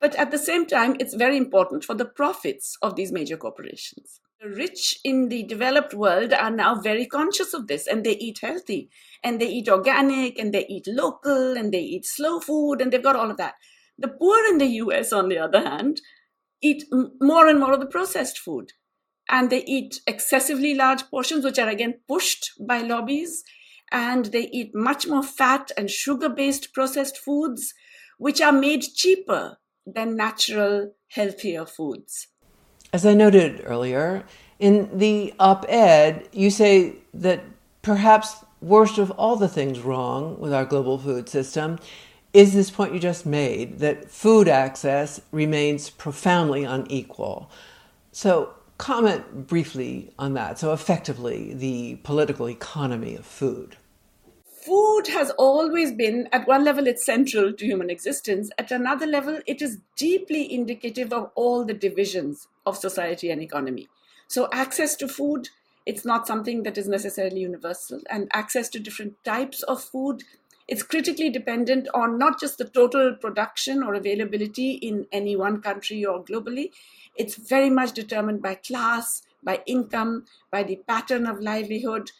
but 0.00 0.14
at 0.14 0.30
the 0.30 0.38
same 0.38 0.66
time, 0.66 0.96
it's 1.00 1.14
very 1.14 1.36
important 1.36 1.84
for 1.84 1.94
the 1.94 2.04
profits 2.04 2.76
of 2.82 2.94
these 2.94 3.10
major 3.10 3.36
corporations. 3.36 4.20
Rich 4.44 5.00
in 5.04 5.30
the 5.30 5.42
developed 5.44 5.94
world 5.94 6.34
are 6.34 6.50
now 6.50 6.74
very 6.74 7.06
conscious 7.06 7.54
of 7.54 7.66
this 7.66 7.86
and 7.86 8.04
they 8.04 8.16
eat 8.16 8.40
healthy 8.42 8.90
and 9.22 9.40
they 9.40 9.48
eat 9.48 9.70
organic 9.70 10.38
and 10.38 10.52
they 10.52 10.66
eat 10.66 10.86
local 10.86 11.56
and 11.56 11.72
they 11.72 11.80
eat 11.80 12.04
slow 12.04 12.40
food 12.40 12.82
and 12.82 12.92
they've 12.92 13.02
got 13.02 13.16
all 13.16 13.30
of 13.30 13.38
that. 13.38 13.54
The 13.96 14.08
poor 14.08 14.44
in 14.46 14.58
the 14.58 14.66
US, 14.66 15.14
on 15.14 15.30
the 15.30 15.38
other 15.38 15.62
hand, 15.62 16.02
eat 16.60 16.84
more 17.22 17.48
and 17.48 17.58
more 17.58 17.72
of 17.72 17.80
the 17.80 17.86
processed 17.86 18.38
food. 18.38 18.72
And 19.30 19.48
they 19.48 19.64
eat 19.64 20.00
excessively 20.06 20.74
large 20.74 21.08
portions, 21.08 21.44
which 21.44 21.58
are 21.58 21.68
again 21.68 22.00
pushed 22.06 22.50
by 22.60 22.82
lobbies. 22.82 23.44
And 23.90 24.26
they 24.26 24.48
eat 24.52 24.74
much 24.74 25.06
more 25.06 25.22
fat 25.22 25.70
and 25.78 25.90
sugar 25.90 26.28
based 26.28 26.74
processed 26.74 27.16
foods, 27.16 27.72
which 28.18 28.42
are 28.42 28.52
made 28.52 28.82
cheaper 28.82 29.58
than 29.86 30.16
natural, 30.16 30.92
healthier 31.08 31.64
foods. 31.64 32.28
As 32.94 33.04
I 33.04 33.12
noted 33.12 33.60
earlier, 33.64 34.22
in 34.60 34.88
the 34.96 35.34
op 35.40 35.66
ed, 35.68 36.28
you 36.30 36.48
say 36.48 36.92
that 37.12 37.40
perhaps 37.82 38.36
worst 38.60 38.98
of 38.98 39.10
all 39.10 39.34
the 39.34 39.48
things 39.48 39.80
wrong 39.80 40.38
with 40.38 40.54
our 40.54 40.64
global 40.64 40.96
food 40.96 41.28
system 41.28 41.80
is 42.32 42.54
this 42.54 42.70
point 42.70 42.94
you 42.94 43.00
just 43.00 43.26
made 43.26 43.80
that 43.80 44.12
food 44.12 44.46
access 44.46 45.20
remains 45.32 45.90
profoundly 45.90 46.62
unequal. 46.62 47.50
So, 48.12 48.54
comment 48.78 49.48
briefly 49.48 50.12
on 50.16 50.34
that. 50.34 50.60
So, 50.60 50.72
effectively, 50.72 51.52
the 51.52 51.96
political 52.04 52.48
economy 52.48 53.16
of 53.16 53.26
food. 53.26 53.74
Food 54.64 55.08
has 55.08 55.30
always 55.32 55.92
been, 55.92 56.28
at 56.32 56.46
one 56.46 56.64
level, 56.64 56.86
it's 56.86 57.04
central 57.04 57.52
to 57.52 57.64
human 57.66 57.90
existence. 57.90 58.50
At 58.56 58.70
another 58.70 59.06
level, 59.06 59.40
it 59.46 59.60
is 59.60 59.80
deeply 59.96 60.52
indicative 60.52 61.12
of 61.12 61.30
all 61.34 61.64
the 61.64 61.74
divisions 61.74 62.48
of 62.64 62.78
society 62.78 63.30
and 63.30 63.42
economy. 63.42 63.88
So, 64.26 64.48
access 64.52 64.96
to 64.96 65.08
food, 65.08 65.50
it's 65.84 66.04
not 66.04 66.26
something 66.26 66.62
that 66.62 66.78
is 66.78 66.88
necessarily 66.88 67.40
universal, 67.40 68.00
and 68.08 68.28
access 68.32 68.70
to 68.70 68.80
different 68.80 69.22
types 69.24 69.62
of 69.64 69.82
food 69.82 70.22
it's 70.66 70.82
critically 70.82 71.28
dependent 71.28 71.88
on 71.92 72.18
not 72.18 72.40
just 72.40 72.56
the 72.56 72.64
total 72.64 73.14
production 73.14 73.82
or 73.82 73.94
availability 73.94 74.72
in 74.72 75.06
any 75.12 75.36
one 75.36 75.60
country 75.60 76.04
or 76.04 76.24
globally. 76.24 76.70
It's 77.16 77.36
very 77.36 77.68
much 77.68 77.92
determined 77.92 78.40
by 78.40 78.54
class, 78.54 79.22
by 79.42 79.62
income, 79.66 80.24
by 80.50 80.62
the 80.62 80.76
pattern 80.76 81.26
of 81.26 81.40
livelihood, 81.40 82.12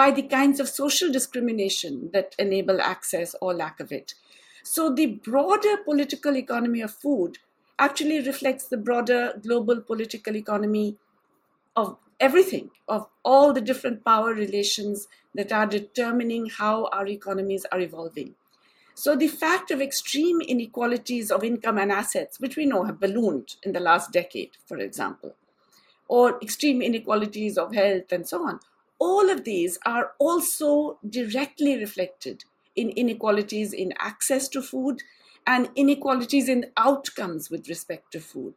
by 0.00 0.10
the 0.10 0.22
kinds 0.22 0.60
of 0.60 0.66
social 0.66 1.12
discrimination 1.12 2.08
that 2.14 2.34
enable 2.38 2.80
access 2.80 3.34
or 3.42 3.52
lack 3.52 3.80
of 3.80 3.92
it. 3.92 4.14
So 4.62 4.90
the 4.90 5.04
broader 5.28 5.76
political 5.84 6.38
economy 6.38 6.80
of 6.80 6.90
food 6.90 7.36
actually 7.78 8.20
reflects 8.26 8.66
the 8.66 8.78
broader 8.78 9.38
global 9.42 9.82
political 9.82 10.36
economy 10.36 10.96
of 11.76 11.98
everything, 12.18 12.70
of 12.88 13.08
all 13.26 13.52
the 13.52 13.60
different 13.60 14.02
power 14.02 14.32
relations 14.32 15.06
that 15.34 15.52
are 15.52 15.66
determining 15.66 16.46
how 16.46 16.86
our 16.86 17.06
economies 17.06 17.66
are 17.70 17.80
evolving. 17.80 18.34
So, 18.94 19.14
the 19.14 19.28
fact 19.28 19.70
of 19.70 19.82
extreme 19.82 20.40
inequalities 20.40 21.30
of 21.30 21.44
income 21.44 21.76
and 21.76 21.92
assets, 21.92 22.40
which 22.40 22.56
we 22.56 22.64
know 22.64 22.84
have 22.84 23.00
ballooned 23.00 23.56
in 23.62 23.72
the 23.72 23.80
last 23.80 24.12
decade, 24.12 24.56
for 24.64 24.78
example, 24.78 25.36
or 26.08 26.40
extreme 26.40 26.80
inequalities 26.80 27.58
of 27.58 27.74
health 27.74 28.12
and 28.12 28.26
so 28.26 28.46
on, 28.48 28.60
all 29.00 29.30
of 29.30 29.44
these 29.44 29.78
are 29.84 30.12
also 30.18 30.98
directly 31.08 31.76
reflected 31.76 32.44
in 32.76 32.90
inequalities 32.90 33.72
in 33.72 33.92
access 33.98 34.46
to 34.48 34.62
food 34.62 35.02
and 35.46 35.70
inequalities 35.74 36.48
in 36.48 36.66
outcomes 36.76 37.50
with 37.50 37.68
respect 37.68 38.12
to 38.12 38.20
food. 38.20 38.54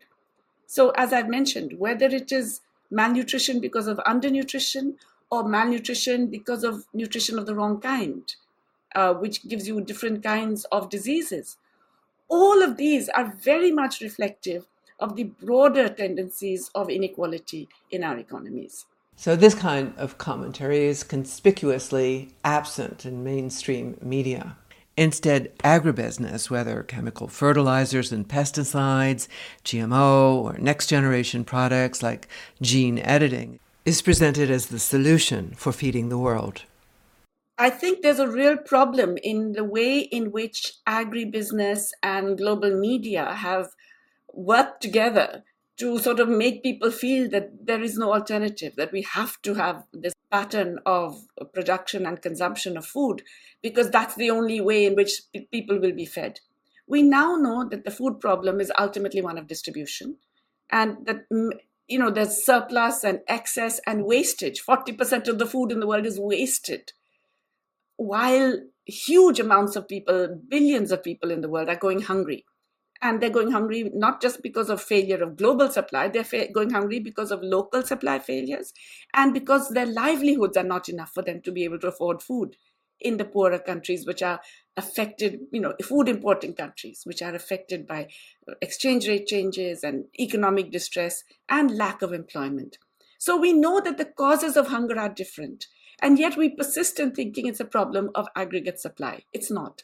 So, 0.67 0.89
as 0.91 1.13
I've 1.13 1.29
mentioned, 1.29 1.79
whether 1.79 2.07
it 2.07 2.31
is 2.31 2.61
malnutrition 2.91 3.59
because 3.59 3.87
of 3.87 3.97
undernutrition 3.99 4.95
or 5.31 5.47
malnutrition 5.47 6.27
because 6.27 6.63
of 6.63 6.85
nutrition 6.93 7.39
of 7.39 7.45
the 7.45 7.55
wrong 7.55 7.79
kind, 7.79 8.35
uh, 8.93 9.13
which 9.13 9.47
gives 9.47 9.67
you 9.67 9.81
different 9.81 10.21
kinds 10.21 10.65
of 10.65 10.89
diseases. 10.89 11.57
All 12.27 12.61
of 12.61 12.77
these 12.77 13.09
are 13.09 13.33
very 13.33 13.71
much 13.71 14.01
reflective 14.01 14.67
of 14.99 15.15
the 15.15 15.23
broader 15.23 15.89
tendencies 15.89 16.69
of 16.75 16.89
inequality 16.89 17.69
in 17.89 18.03
our 18.03 18.17
economies. 18.17 18.85
So, 19.15 19.35
this 19.35 19.55
kind 19.55 19.93
of 19.97 20.17
commentary 20.17 20.85
is 20.85 21.03
conspicuously 21.03 22.33
absent 22.43 23.05
in 23.05 23.23
mainstream 23.23 23.97
media. 24.01 24.57
Instead, 24.95 25.57
agribusiness, 25.59 26.49
whether 26.49 26.83
chemical 26.83 27.27
fertilizers 27.27 28.11
and 28.11 28.27
pesticides, 28.27 29.27
GMO, 29.63 30.43
or 30.43 30.57
next 30.59 30.87
generation 30.87 31.43
products 31.43 32.03
like 32.03 32.27
gene 32.61 32.99
editing, 32.99 33.59
is 33.85 34.01
presented 34.01 34.51
as 34.51 34.67
the 34.67 34.79
solution 34.79 35.53
for 35.55 35.71
feeding 35.71 36.09
the 36.09 36.17
world. 36.17 36.63
I 37.57 37.69
think 37.69 38.01
there's 38.01 38.19
a 38.19 38.27
real 38.27 38.57
problem 38.57 39.17
in 39.23 39.53
the 39.53 39.63
way 39.63 39.99
in 39.99 40.31
which 40.31 40.73
agribusiness 40.87 41.89
and 42.01 42.37
global 42.37 42.79
media 42.79 43.33
have 43.33 43.69
worked 44.31 44.81
together 44.81 45.43
to 45.77 45.97
sort 45.97 46.19
of 46.19 46.29
make 46.29 46.61
people 46.61 46.91
feel 46.91 47.29
that 47.29 47.65
there 47.65 47.81
is 47.81 47.97
no 47.97 48.13
alternative, 48.13 48.75
that 48.75 48.91
we 48.91 49.01
have 49.01 49.41
to 49.41 49.55
have 49.55 49.83
this 49.91 50.13
pattern 50.31 50.79
of 50.85 51.25
production 51.53 52.05
and 52.05 52.21
consumption 52.21 52.77
of 52.77 52.85
food 52.85 53.23
because 53.61 53.89
that's 53.89 54.15
the 54.15 54.29
only 54.29 54.61
way 54.61 54.85
in 54.85 54.95
which 54.95 55.21
people 55.51 55.79
will 55.79 55.93
be 55.93 56.05
fed. 56.05 56.39
We 56.87 57.01
now 57.01 57.35
know 57.35 57.67
that 57.69 57.85
the 57.85 57.91
food 57.91 58.19
problem 58.19 58.59
is 58.59 58.71
ultimately 58.77 59.21
one 59.21 59.37
of 59.37 59.47
distribution 59.47 60.17
and 60.69 61.05
that 61.05 61.29
mm, 61.29 61.51
you 61.87 61.97
know 61.97 62.11
there's 62.11 62.45
surplus 62.45 63.03
and 63.03 63.21
excess 63.27 63.79
and 63.87 64.05
wastage. 64.05 64.63
40% 64.63 65.27
of 65.27 65.39
the 65.39 65.45
food 65.45 65.71
in 65.71 65.79
the 65.79 65.87
world 65.87 66.05
is 66.05 66.19
wasted. 66.19 66.93
While 67.95 68.59
huge 68.85 69.39
amounts 69.39 69.75
of 69.75 69.87
people 69.87 70.39
billions 70.49 70.91
of 70.91 71.03
people 71.03 71.31
in 71.31 71.41
the 71.41 71.49
world 71.49 71.69
are 71.69 71.75
going 71.75 72.01
hungry 72.01 72.45
and 73.03 73.21
they're 73.21 73.29
going 73.29 73.51
hungry 73.51 73.91
not 73.93 74.21
just 74.21 74.41
because 74.41 74.69
of 74.69 74.81
failure 74.81 75.21
of 75.21 75.37
global 75.37 75.69
supply 75.69 76.07
they're 76.07 76.23
fa- 76.23 76.51
going 76.51 76.69
hungry 76.71 76.99
because 76.99 77.31
of 77.31 77.43
local 77.43 77.83
supply 77.83 78.17
failures 78.17 78.73
and 79.13 79.33
because 79.33 79.69
their 79.69 79.85
livelihoods 79.85 80.57
are 80.57 80.63
not 80.63 80.89
enough 80.89 81.11
for 81.13 81.21
them 81.21 81.41
to 81.41 81.51
be 81.51 81.63
able 81.63 81.79
to 81.79 81.87
afford 81.87 82.21
food 82.21 82.55
in 82.99 83.17
the 83.17 83.25
poorer 83.25 83.59
countries 83.59 84.07
which 84.07 84.23
are 84.23 84.39
affected 84.77 85.41
you 85.51 85.59
know 85.61 85.73
food 85.83 86.09
importing 86.09 86.53
countries 86.53 87.01
which 87.03 87.21
are 87.21 87.35
affected 87.35 87.85
by 87.85 88.07
exchange 88.61 89.07
rate 89.07 89.27
changes 89.27 89.83
and 89.83 90.05
economic 90.19 90.71
distress 90.71 91.23
and 91.49 91.77
lack 91.77 92.01
of 92.01 92.13
employment. 92.13 92.77
So 93.19 93.37
we 93.37 93.53
know 93.53 93.79
that 93.81 93.97
the 93.97 94.05
causes 94.05 94.57
of 94.57 94.67
hunger 94.67 94.99
are 94.99 95.09
different 95.09 95.67
and 96.01 96.19
yet 96.19 96.35
we 96.35 96.49
persist 96.49 96.99
in 96.99 97.11
thinking 97.11 97.45
it's 97.47 97.59
a 97.59 97.65
problem 97.65 98.09
of 98.15 98.27
aggregate 98.35 98.79
supply. 98.79 99.23
It's 99.31 99.51
not. 99.51 99.83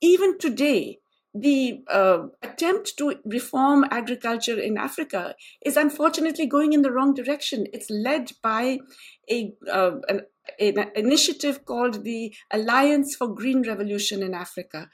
Even 0.00 0.38
today 0.38 0.98
the 1.34 1.82
uh, 1.90 2.20
attempt 2.42 2.96
to 2.98 3.16
reform 3.24 3.84
agriculture 3.90 4.58
in 4.58 4.78
Africa 4.78 5.34
is 5.64 5.76
unfortunately 5.76 6.46
going 6.46 6.72
in 6.72 6.82
the 6.82 6.90
wrong 6.90 7.14
direction. 7.14 7.66
It's 7.72 7.90
led 7.90 8.32
by 8.42 8.78
a, 9.30 9.52
uh, 9.70 9.96
an, 10.08 10.22
an, 10.58 10.90
initiative 10.94 11.64
called 11.64 12.04
the 12.04 12.34
Alliance 12.50 13.14
for 13.14 13.34
Green 13.34 13.62
Revolution 13.62 14.22
in 14.22 14.34
Africa, 14.34 14.88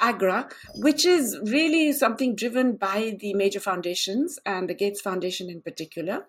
AGRA, 0.00 0.48
which 0.76 1.04
is 1.04 1.38
really 1.44 1.92
something 1.92 2.34
driven 2.34 2.76
by 2.76 3.16
the 3.20 3.34
major 3.34 3.60
foundations 3.60 4.38
and 4.46 4.68
the 4.68 4.74
Gates 4.74 5.00
Foundation 5.00 5.50
in 5.50 5.60
particular, 5.60 6.26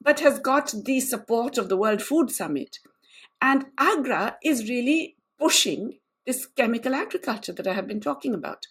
but 0.00 0.20
has 0.20 0.38
got 0.38 0.72
the 0.84 1.00
support 1.00 1.56
of 1.56 1.68
the 1.68 1.76
World 1.76 2.02
Food 2.02 2.30
Summit. 2.30 2.78
And 3.40 3.66
AGRA 3.78 4.36
is 4.44 4.68
really 4.68 5.16
pushing 5.38 5.98
this 6.26 6.46
chemical 6.46 6.94
agriculture 6.94 7.52
that 7.54 7.66
I 7.66 7.72
have 7.72 7.86
been 7.86 8.00
talking 8.00 8.34
about. 8.34 8.66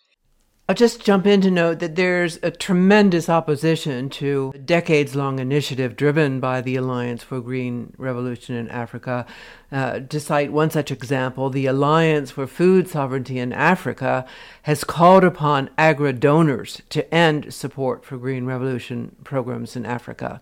I'll 0.70 0.76
just 0.76 1.02
jump 1.02 1.26
in 1.26 1.40
to 1.42 1.50
note 1.50 1.80
that 1.80 1.96
there's 1.96 2.40
a 2.44 2.52
tremendous 2.52 3.30
opposition 3.30 4.10
to 4.10 4.52
a 4.54 4.58
decades 4.58 5.16
long 5.16 5.40
initiative 5.40 5.96
driven 5.96 6.42
by 6.42 6.60
the 6.60 6.76
Alliance 6.76 7.24
for 7.24 7.40
Green 7.40 7.94
Revolution 7.98 8.54
in 8.54 8.68
Africa. 8.68 9.26
Uh, 9.72 10.02
to 10.02 10.20
cite 10.20 10.52
one 10.52 10.70
such 10.70 10.92
example, 10.92 11.50
the 11.50 11.68
Alliance 11.68 12.32
for 12.32 12.46
Food 12.48 12.90
Sovereignty 12.90 13.40
in 13.40 13.54
Africa 13.54 14.26
has 14.64 14.84
called 14.84 15.24
upon 15.24 15.70
agri 15.78 16.12
donors 16.12 16.82
to 16.90 17.14
end 17.16 17.54
support 17.54 18.04
for 18.04 18.18
Green 18.18 18.46
Revolution 18.46 19.16
programs 19.24 19.78
in 19.78 19.86
Africa. 19.86 20.42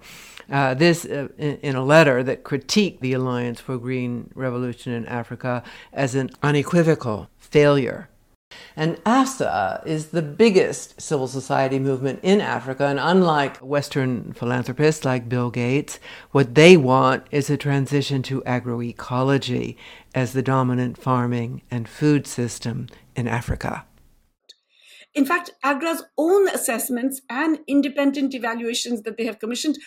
Uh, 0.50 0.74
this 0.74 1.06
uh, 1.06 1.28
in, 1.38 1.58
in, 1.58 1.76
a 1.76 1.86
letter 1.86 2.24
that 2.24 2.44
critiqued 2.44 3.00
the 3.00 3.14
Alliance 3.14 3.60
for 3.60 3.78
Green 3.78 4.32
Revolution 4.34 4.92
in 4.92 5.06
Africa 5.06 5.62
as 5.94 6.16
an 6.16 6.32
unequivocal 6.42 7.30
failure 7.38 8.10
and 8.76 9.02
AFSA 9.04 9.86
is 9.86 10.08
the 10.08 10.22
biggest 10.22 11.00
civil 11.02 11.28
society 11.28 11.80
movement 11.80 12.20
in 12.24 12.42
Africa. 12.42 12.86
And 12.86 13.00
unlike 13.00 13.58
Western 13.58 14.34
philanthropists 14.34 15.06
like 15.06 15.30
Bill 15.30 15.50
Gates, 15.50 16.00
what 16.32 16.56
they 16.56 16.76
want 16.76 17.26
is 17.32 17.50
a 17.50 17.58
transition 17.58 18.22
to 18.24 18.42
agroecology 18.42 19.78
as 20.14 20.34
the 20.34 20.42
dominant 20.42 20.98
farming 20.98 21.62
and 21.72 21.88
food 21.88 22.28
system 22.28 22.88
in 23.16 23.28
Africa. 23.28 23.86
In 25.14 25.26
fact, 25.26 25.52
AGRA's 25.64 26.04
own 26.18 26.50
assessments 26.50 27.22
and 27.30 27.60
independent 27.68 28.34
evaluations 28.34 29.04
that 29.04 29.18
they 29.18 29.26
have 29.26 29.40
commissioned 29.40 29.78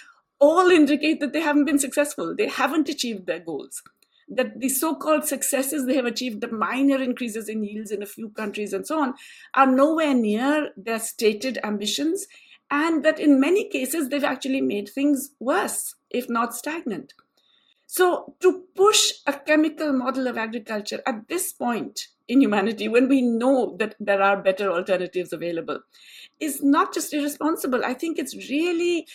all 0.40 0.70
indicate 0.70 1.20
that 1.20 1.32
they 1.32 1.40
haven't 1.40 1.66
been 1.66 1.78
successful. 1.78 2.34
They 2.34 2.48
haven't 2.48 2.88
achieved 2.88 3.26
their 3.26 3.40
goals 3.40 3.82
that 4.30 4.60
the 4.60 4.68
so-called 4.68 5.24
successes 5.24 5.86
they 5.86 5.96
have 5.96 6.04
achieved, 6.04 6.40
the 6.40 6.48
minor 6.52 7.00
increases 7.02 7.48
in 7.48 7.64
yields 7.64 7.90
in 7.90 8.02
a 8.02 8.06
few 8.06 8.30
countries 8.30 8.72
and 8.72 8.86
so 8.86 9.00
on, 9.00 9.14
are 9.54 9.66
nowhere 9.66 10.14
near 10.14 10.70
their 10.76 10.98
stated 10.98 11.58
ambitions, 11.64 12.26
and 12.70 13.04
that 13.04 13.18
in 13.18 13.40
many 13.40 13.68
cases 13.68 14.08
they've 14.08 14.24
actually 14.24 14.60
made 14.60 14.88
things 14.88 15.30
worse, 15.40 15.94
if 16.10 16.28
not 16.28 16.54
stagnant. 16.54 17.14
So, 17.86 18.34
to 18.40 18.64
push 18.74 19.12
a 19.26 19.32
chemical 19.32 19.94
model 19.94 20.26
of 20.26 20.36
agriculture 20.36 21.00
at 21.06 21.26
this 21.28 21.54
point 21.54 22.08
in 22.28 22.42
humanity, 22.42 22.86
when 22.86 23.08
we 23.08 23.22
know 23.22 23.76
that 23.78 23.94
there 23.98 24.20
are 24.20 24.36
better 24.36 24.70
alternatives 24.70 25.32
available, 25.32 25.80
is 26.38 26.62
not 26.62 26.92
just 26.92 27.14
irresponsible. 27.14 27.82
I 27.86 27.94
think 27.94 28.18
it's 28.18 28.36
really 28.50 29.06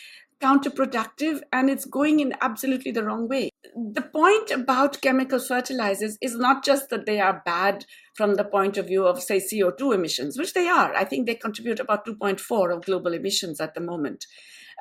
counterproductive 0.44 1.40
and 1.54 1.70
it's 1.70 1.86
going 1.86 2.20
in 2.20 2.34
absolutely 2.42 2.92
the 2.92 3.04
wrong 3.04 3.30
way. 3.30 3.50
The 3.76 4.02
point 4.02 4.52
about 4.52 5.02
chemical 5.02 5.40
fertilizers 5.40 6.18
is 6.22 6.36
not 6.36 6.66
just 6.66 6.90
that 6.90 7.06
they 7.06 7.22
are 7.22 7.42
bad 7.46 7.86
from 8.14 8.36
the 8.36 8.44
point 8.44 8.78
of 8.78 8.88
view 8.88 9.06
of, 9.06 9.24
say, 9.24 9.38
CO2 9.38 9.96
emissions, 9.96 10.38
which 10.38 10.54
they 10.54 10.68
are. 10.68 10.94
I 10.94 11.06
think 11.06 11.26
they 11.26 11.36
contribute 11.36 11.80
about 11.80 12.06
2.4 12.06 12.76
of 12.76 12.86
global 12.86 13.14
emissions 13.14 13.62
at 13.62 13.74
the 13.74 13.82
moment. 13.82 14.26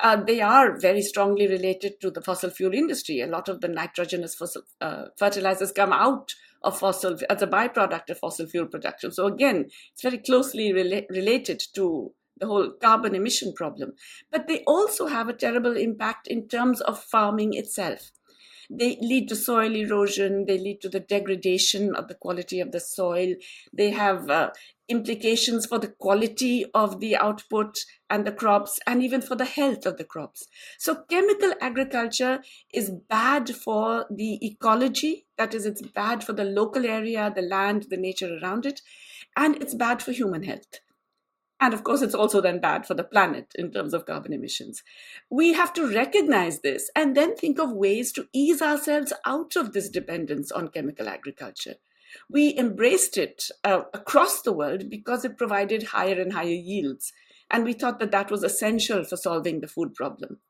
Uh, 0.03 0.17
they 0.17 0.41
are 0.41 0.79
very 0.79 1.03
strongly 1.03 1.47
related 1.47 2.01
to 2.01 2.11
the 2.11 2.23
fossil 2.23 2.51
fuel 2.51 2.75
industry. 2.75 3.21
A 3.21 3.27
lot 3.27 3.49
of 3.49 3.61
the 3.61 3.69
nitrogenous 3.69 4.35
fossil, 4.35 4.63
uh, 4.81 5.05
fertilizers 5.17 5.71
come 5.71 5.93
out 5.93 6.35
of 6.63 6.79
fossil 6.79 7.17
as 7.31 7.43
a 7.43 7.47
byproduct 7.47 8.11
of 8.11 8.19
fossil 8.19 8.47
fuel 8.47 8.67
production. 8.67 9.13
So 9.13 9.27
again, 9.27 9.67
it's 9.93 10.03
very 10.03 10.19
closely 10.19 10.73
rela- 10.73 11.09
related 11.09 11.63
to 11.75 12.13
the 12.39 12.47
whole 12.47 12.71
carbon 12.71 13.15
emission 13.15 13.53
problem. 13.53 13.93
But 14.31 14.47
they 14.49 14.63
also 14.65 15.07
have 15.07 15.29
a 15.29 15.35
terrible 15.35 15.77
impact 15.77 16.27
in 16.27 16.49
terms 16.49 16.81
of 16.81 17.03
farming 17.03 17.55
itself. 17.55 18.11
They 18.71 18.97
lead 19.01 19.29
to 19.29 19.37
soil 19.37 19.75
erosion, 19.75 20.47
they 20.47 20.57
lead 20.57 20.81
to 20.83 20.89
the 20.89 21.01
degradation 21.01 21.95
of 21.95 22.09
the 22.09 22.15
quality 22.15 22.59
of 22.61 22.73
the 22.73 22.81
soil, 22.81 23.35
they 23.73 23.91
have 23.91 24.31
uh, 24.31 24.51
implications 24.89 25.67
for 25.67 25.79
the 25.79 25.89
quality 25.89 26.65
of 26.73 27.01
the 27.01 27.17
output 27.17 27.85
and 28.09 28.27
the 28.27 28.33
crops, 28.33 28.79
and 28.87 29.03
even 29.03 29.21
for 29.21 29.37
the 29.37 29.45
health 29.45 29.85
of 29.85 29.99
the 29.99 30.05
crops. 30.05 30.47
So, 30.79 31.03
chemical 31.11 31.53
agriculture 31.61 32.43
is 32.73 32.91
bad 32.91 33.51
for 33.51 34.07
the 34.11 34.39
ecology, 34.45 35.27
that 35.37 35.55
is, 35.55 35.67
it's 35.67 35.83
bad 35.83 36.25
for 36.25 36.33
the 36.33 36.45
local 36.45 36.87
area, 36.87 37.31
the 37.35 37.43
land, 37.43 37.87
the 37.91 37.97
nature 37.97 38.39
around 38.43 38.65
it, 38.65 38.81
and 39.37 39.57
it's 39.63 39.75
bad 39.75 40.03
for 40.03 40.13
human 40.13 40.45
health. 40.45 40.81
And 41.63 41.73
of 41.73 41.85
course, 41.85 42.03
it's 42.03 42.15
also 42.15 42.41
then 42.41 42.59
bad 42.59 42.87
for 42.87 42.95
the 42.95 43.05
planet 43.05 43.53
in 43.55 43.71
terms 43.71 43.95
of 43.95 44.05
carbon 44.05 44.33
emissions. 44.33 44.83
We 45.31 45.53
have 45.53 45.73
to 45.75 45.87
recognize 45.87 46.59
this 46.59 46.91
and 46.97 47.17
then 47.17 47.37
think 47.37 47.61
of 47.61 47.71
ways 47.71 48.11
to 48.13 48.27
ease 48.33 48.61
ourselves 48.61 49.13
out 49.25 49.55
of 49.55 49.73
this 49.73 49.89
dependence 49.89 50.51
on 50.51 50.69
chemical 50.69 51.09
agriculture. 51.09 51.77
We 52.29 52.59
embraced 52.59 53.17
it 53.17 53.45
uh, 53.63 53.83
across 53.95 54.43
the 54.43 54.53
world 54.53 54.91
because 54.91 55.25
it 55.25 55.39
provided 55.39 55.85
higher 55.85 56.21
and 56.21 56.33
higher 56.33 56.49
yields. 56.49 57.13
And 57.49 57.63
we 57.63 57.75
thought 57.75 58.01
that 58.01 58.11
that 58.11 58.33
was 58.33 58.43
essential 58.43 59.05
for 59.05 59.17
solving 59.17 59.61
the 59.61 59.69
food 59.69 59.95
problem. 59.95 60.41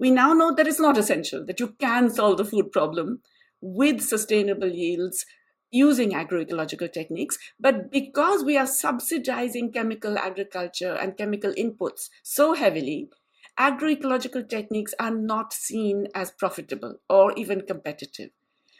We 0.00 0.10
now 0.10 0.32
know 0.32 0.52
that 0.52 0.66
it's 0.66 0.80
not 0.80 0.98
essential, 0.98 1.46
that 1.46 1.60
you 1.60 1.76
can 1.78 2.10
solve 2.10 2.38
the 2.38 2.44
food 2.44 2.72
problem 2.72 3.20
with 3.60 4.02
sustainable 4.02 4.68
yields, 4.68 5.24
using 5.70 6.12
agroecological 6.12 6.92
techniques, 6.92 7.38
but 7.58 7.90
because 7.90 8.44
we 8.44 8.56
are 8.56 8.66
subsidizing 8.66 9.72
chemical 9.72 10.18
agriculture 10.18 10.94
and 10.94 11.16
chemical 11.16 11.52
inputs 11.54 12.08
so 12.22 12.54
heavily, 12.54 13.08
agroecological 13.58 14.48
techniques 14.48 14.94
are 14.98 15.10
not 15.10 15.52
seen 15.52 16.08
as 16.14 16.30
profitable 16.30 17.00
or 17.08 17.32
even 17.32 17.62
competitive. 17.62 18.30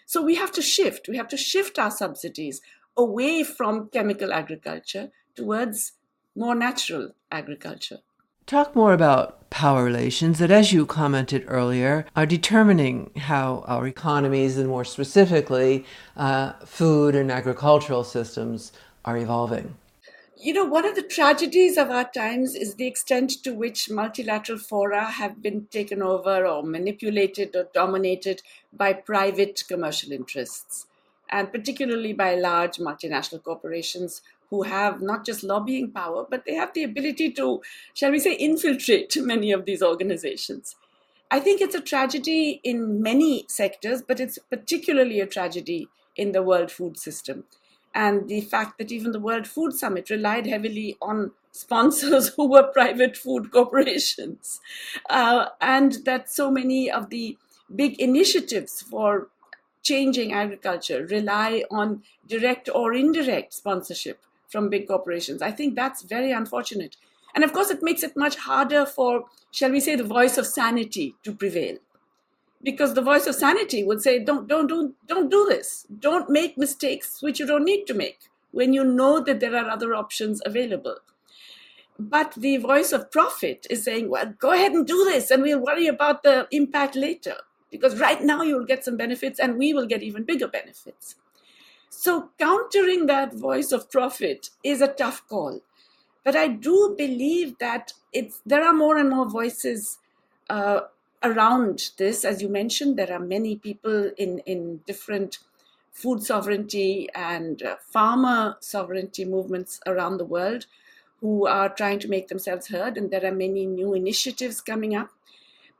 So 0.06 0.22
we 0.22 0.36
have 0.36 0.52
to 0.52 0.62
shift. 0.62 1.08
We 1.08 1.16
have 1.16 1.28
to 1.28 1.36
shift 1.36 1.78
our 1.78 1.90
subsidies 1.90 2.60
away 2.96 3.42
from 3.42 3.88
chemical 3.88 4.32
agriculture 4.32 5.10
towards 5.34 5.92
more 6.34 6.54
natural 6.54 7.12
agriculture. 7.30 7.98
Talk 8.46 8.76
more 8.76 8.92
about 8.92 9.50
power 9.50 9.82
relations 9.82 10.38
that, 10.38 10.52
as 10.52 10.72
you 10.72 10.86
commented 10.86 11.44
earlier, 11.48 12.06
are 12.14 12.26
determining 12.26 13.10
how 13.16 13.64
our 13.66 13.88
economies 13.88 14.56
and 14.56 14.68
more 14.68 14.84
specifically 14.84 15.84
uh, 16.16 16.52
food 16.64 17.16
and 17.16 17.32
agricultural 17.32 18.04
systems 18.04 18.70
are 19.04 19.18
evolving. 19.18 19.74
You 20.36 20.52
know, 20.52 20.64
one 20.64 20.84
of 20.84 20.94
the 20.94 21.02
tragedies 21.02 21.76
of 21.76 21.90
our 21.90 22.08
times 22.08 22.54
is 22.54 22.76
the 22.76 22.86
extent 22.86 23.42
to 23.42 23.52
which 23.52 23.90
multilateral 23.90 24.60
fora 24.60 25.06
have 25.06 25.42
been 25.42 25.66
taken 25.72 26.00
over 26.00 26.46
or 26.46 26.62
manipulated 26.62 27.56
or 27.56 27.66
dominated 27.74 28.42
by 28.72 28.92
private 28.92 29.64
commercial 29.66 30.12
interests, 30.12 30.86
and 31.30 31.50
particularly 31.50 32.12
by 32.12 32.36
large 32.36 32.76
multinational 32.76 33.42
corporations 33.42 34.22
who 34.50 34.62
have 34.62 35.02
not 35.02 35.24
just 35.24 35.42
lobbying 35.42 35.90
power, 35.90 36.26
but 36.28 36.44
they 36.46 36.54
have 36.54 36.72
the 36.72 36.84
ability 36.84 37.30
to, 37.32 37.62
shall 37.94 38.10
we 38.10 38.18
say, 38.18 38.34
infiltrate 38.34 39.16
many 39.16 39.52
of 39.52 39.64
these 39.64 39.82
organizations. 39.82 40.76
I 41.30 41.40
think 41.40 41.60
it's 41.60 41.74
a 41.74 41.80
tragedy 41.80 42.60
in 42.62 43.02
many 43.02 43.44
sectors, 43.48 44.02
but 44.02 44.20
it's 44.20 44.38
particularly 44.38 45.20
a 45.20 45.26
tragedy 45.26 45.88
in 46.16 46.32
the 46.32 46.42
world 46.42 46.70
food 46.70 46.98
system. 46.98 47.44
And 47.94 48.28
the 48.28 48.42
fact 48.42 48.78
that 48.78 48.92
even 48.92 49.12
the 49.12 49.20
World 49.20 49.46
Food 49.46 49.72
Summit 49.72 50.10
relied 50.10 50.46
heavily 50.46 50.96
on 51.00 51.32
sponsors 51.50 52.28
who 52.36 52.48
were 52.48 52.62
private 52.62 53.16
food 53.16 53.50
corporations, 53.50 54.60
uh, 55.08 55.46
and 55.60 56.04
that 56.04 56.30
so 56.30 56.50
many 56.50 56.90
of 56.90 57.10
the 57.10 57.38
big 57.74 57.98
initiatives 57.98 58.82
for 58.82 59.28
changing 59.82 60.32
agriculture 60.32 61.06
rely 61.06 61.64
on 61.70 62.02
direct 62.26 62.68
or 62.68 62.92
indirect 62.92 63.54
sponsorship 63.54 64.25
from 64.48 64.68
big 64.68 64.88
corporations. 64.88 65.42
I 65.42 65.50
think 65.50 65.74
that's 65.74 66.02
very 66.02 66.32
unfortunate. 66.32 66.96
And 67.34 67.44
of 67.44 67.52
course, 67.52 67.70
it 67.70 67.82
makes 67.82 68.02
it 68.02 68.16
much 68.16 68.36
harder 68.36 68.86
for, 68.86 69.24
shall 69.50 69.70
we 69.70 69.80
say, 69.80 69.94
the 69.94 70.04
voice 70.04 70.38
of 70.38 70.46
sanity 70.46 71.14
to 71.22 71.34
prevail. 71.34 71.78
Because 72.62 72.94
the 72.94 73.02
voice 73.02 73.26
of 73.26 73.34
sanity 73.34 73.84
would 73.84 74.00
say, 74.00 74.18
don't, 74.24 74.48
don't, 74.48 74.66
don't, 74.66 74.94
don't 75.06 75.30
do 75.30 75.46
this. 75.48 75.86
Don't 75.98 76.30
make 76.30 76.56
mistakes 76.56 77.22
which 77.22 77.38
you 77.38 77.46
don't 77.46 77.64
need 77.64 77.84
to 77.86 77.94
make 77.94 78.20
when 78.50 78.72
you 78.72 78.82
know 78.82 79.20
that 79.20 79.40
there 79.40 79.54
are 79.54 79.68
other 79.68 79.94
options 79.94 80.40
available. 80.46 80.96
But 81.98 82.34
the 82.34 82.56
voice 82.56 82.92
of 82.92 83.10
profit 83.10 83.66
is 83.68 83.84
saying, 83.84 84.08
well, 84.10 84.34
go 84.38 84.52
ahead 84.52 84.72
and 84.72 84.86
do 84.86 85.04
this, 85.04 85.30
and 85.30 85.42
we'll 85.42 85.60
worry 85.60 85.86
about 85.86 86.22
the 86.22 86.46
impact 86.50 86.96
later. 86.96 87.36
Because 87.70 88.00
right 88.00 88.22
now 88.22 88.42
you'll 88.42 88.64
get 88.64 88.84
some 88.84 88.96
benefits, 88.96 89.38
and 89.38 89.58
we 89.58 89.74
will 89.74 89.86
get 89.86 90.02
even 90.02 90.24
bigger 90.24 90.48
benefits. 90.48 91.16
So, 91.90 92.30
countering 92.38 93.06
that 93.06 93.34
voice 93.34 93.72
of 93.72 93.90
profit 93.90 94.50
is 94.62 94.80
a 94.80 94.88
tough 94.92 95.26
call, 95.28 95.62
But 96.24 96.36
I 96.36 96.48
do 96.48 96.94
believe 96.98 97.58
that 97.58 97.94
it's 98.12 98.42
there 98.46 98.64
are 98.64 98.74
more 98.74 98.98
and 98.98 99.10
more 99.10 99.28
voices 99.28 99.98
uh, 100.50 100.82
around 101.22 101.92
this. 101.98 102.24
As 102.24 102.42
you 102.42 102.48
mentioned, 102.50 102.98
there 102.98 103.12
are 103.12 103.20
many 103.20 103.56
people 103.56 104.12
in, 104.18 104.40
in 104.40 104.78
different 104.86 105.38
food 105.92 106.22
sovereignty 106.22 107.08
and 107.14 107.62
uh, 107.62 107.76
farmer 107.78 108.56
sovereignty 108.60 109.24
movements 109.24 109.80
around 109.86 110.18
the 110.18 110.26
world 110.26 110.66
who 111.20 111.46
are 111.46 111.68
trying 111.70 111.98
to 112.00 112.08
make 112.08 112.28
themselves 112.28 112.68
heard, 112.68 112.98
and 112.98 113.10
there 113.10 113.24
are 113.26 113.32
many 113.32 113.66
new 113.66 113.94
initiatives 113.94 114.60
coming 114.60 114.94
up. 114.96 115.10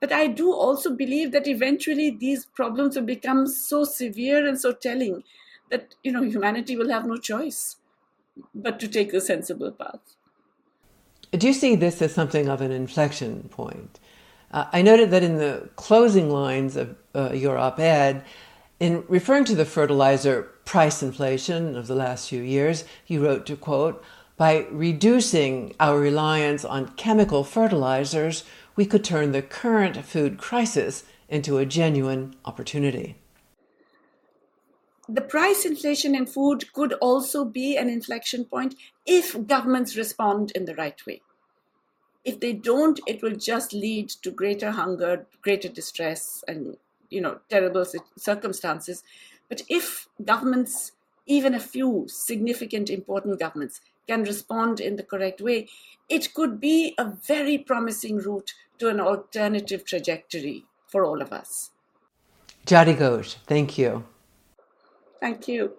But 0.01 0.13
I 0.13 0.27
do 0.27 0.53
also 0.53 0.91
believe 0.95 1.33
that 1.33 1.47
eventually 1.47 2.11
these 2.11 2.47
problems 2.47 2.97
will 2.97 3.05
become 3.05 3.47
so 3.47 3.85
severe 3.85 4.47
and 4.47 4.59
so 4.61 4.73
telling 4.73 5.25
that 5.71 5.95
you 6.03 6.13
know 6.13 6.23
humanity 6.23 6.77
will 6.77 6.91
have 6.91 7.07
no 7.07 7.17
choice 7.17 7.77
but 8.55 8.79
to 8.81 8.89
take 8.89 9.13
the 9.13 9.21
sensible 9.21 9.71
path. 9.71 10.01
Do 11.33 11.47
you 11.47 11.53
see 11.53 11.75
this 11.75 12.01
as 12.03 12.15
something 12.15 12.49
of 12.49 12.61
an 12.61 12.71
inflection 12.71 13.49
point? 13.51 13.99
Uh, 14.53 14.67
I 14.73 14.83
noted 14.83 15.11
that 15.11 15.23
in 15.23 15.39
the 15.39 15.69
closing 15.77 16.31
lines 16.31 16.77
of 16.77 16.97
uh, 17.15 17.33
your 17.33 17.59
op 17.59 17.81
ed, 17.81 18.25
in 18.79 19.05
referring 19.09 19.45
to 19.47 19.55
the 19.55 19.65
fertilizer 19.65 20.43
price 20.65 21.03
inflation 21.03 21.77
of 21.77 21.87
the 21.87 21.95
last 21.95 22.29
few 22.29 22.43
years, 22.43 22.85
you 23.07 23.25
wrote 23.25 23.47
to 23.47 23.57
quote, 23.57 24.03
by 24.37 24.67
reducing 24.71 25.75
our 25.81 25.99
reliance 25.99 26.65
on 26.65 26.89
chemical 26.97 27.43
fertilizers, 27.43 28.45
we 28.77 28.85
could 28.85 29.03
turn 29.03 29.33
the 29.33 29.41
current 29.41 30.05
food 30.05 30.37
crisis 30.37 31.05
into 31.29 31.57
a 31.57 31.67
genuine 31.67 32.35
opportunity. 32.45 33.17
The 35.09 35.21
price 35.21 35.65
inflation 35.65 36.17
in 36.17 36.27
food 36.27 36.73
could 36.73 36.93
also 36.95 37.45
be 37.45 37.77
an 37.77 37.89
inflection 37.89 38.45
point 38.45 38.75
if 39.05 39.47
governments 39.47 39.97
respond 39.97 40.51
in 40.53 40.65
the 40.65 40.75
right 40.75 41.01
way. 41.07 41.23
If 42.25 42.41
they 42.41 42.53
don't, 42.53 42.99
it 43.07 43.23
will 43.23 43.37
just 43.37 43.73
lead 43.73 44.09
to 44.23 44.33
greater 44.33 44.73
hunger, 44.73 45.27
greater 45.43 45.69
distress, 45.69 46.43
and 46.49 46.77
you 47.09 47.21
know 47.21 47.39
terrible 47.49 47.87
circumstances. 48.19 49.05
But 49.49 49.63
if 49.69 50.09
governments, 50.25 50.91
even 51.27 51.55
a 51.55 51.61
few 51.61 52.07
significant, 52.09 52.91
important 52.91 53.39
governments, 53.39 53.81
can 54.09 54.25
respond 54.25 54.81
in 54.81 54.97
the 54.97 55.05
correct 55.05 55.41
way, 55.41 55.69
it 56.09 56.35
could 56.35 56.59
be 56.61 56.95
a 56.99 57.05
very 57.05 57.59
promising 57.59 58.19
route 58.19 58.53
to 58.79 58.89
an 58.89 59.01
alternative 59.01 59.85
trajectory 59.85 60.65
for 60.89 61.05
all 61.05 61.23
of 61.23 61.33
us. 61.33 61.71
Jayati 62.67 62.97
Ghosh, 62.97 63.37
thank 63.47 63.79
you. 63.79 64.05
Thank 65.27 65.49
you. 65.49 65.73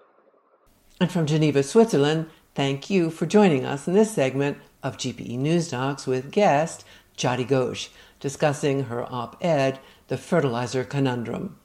And 0.99 1.09
from 1.09 1.25
Geneva, 1.25 1.63
Switzerland, 1.63 2.25
thank 2.53 2.89
you 2.89 3.09
for 3.09 3.25
joining 3.25 3.63
us 3.63 3.87
in 3.87 3.93
this 3.93 4.11
segment 4.11 4.57
of 4.83 4.97
GPE 4.97 5.39
Newsdocs 5.39 6.05
with 6.05 6.31
guest 6.31 6.83
Jayati 7.17 7.47
Ghosh, 7.47 7.87
discussing 8.19 8.83
her 8.83 9.05
op 9.09 9.37
ed, 9.39 9.79
The 10.09 10.17
Fertilizer 10.17 10.83
Conundrum. 10.83 11.55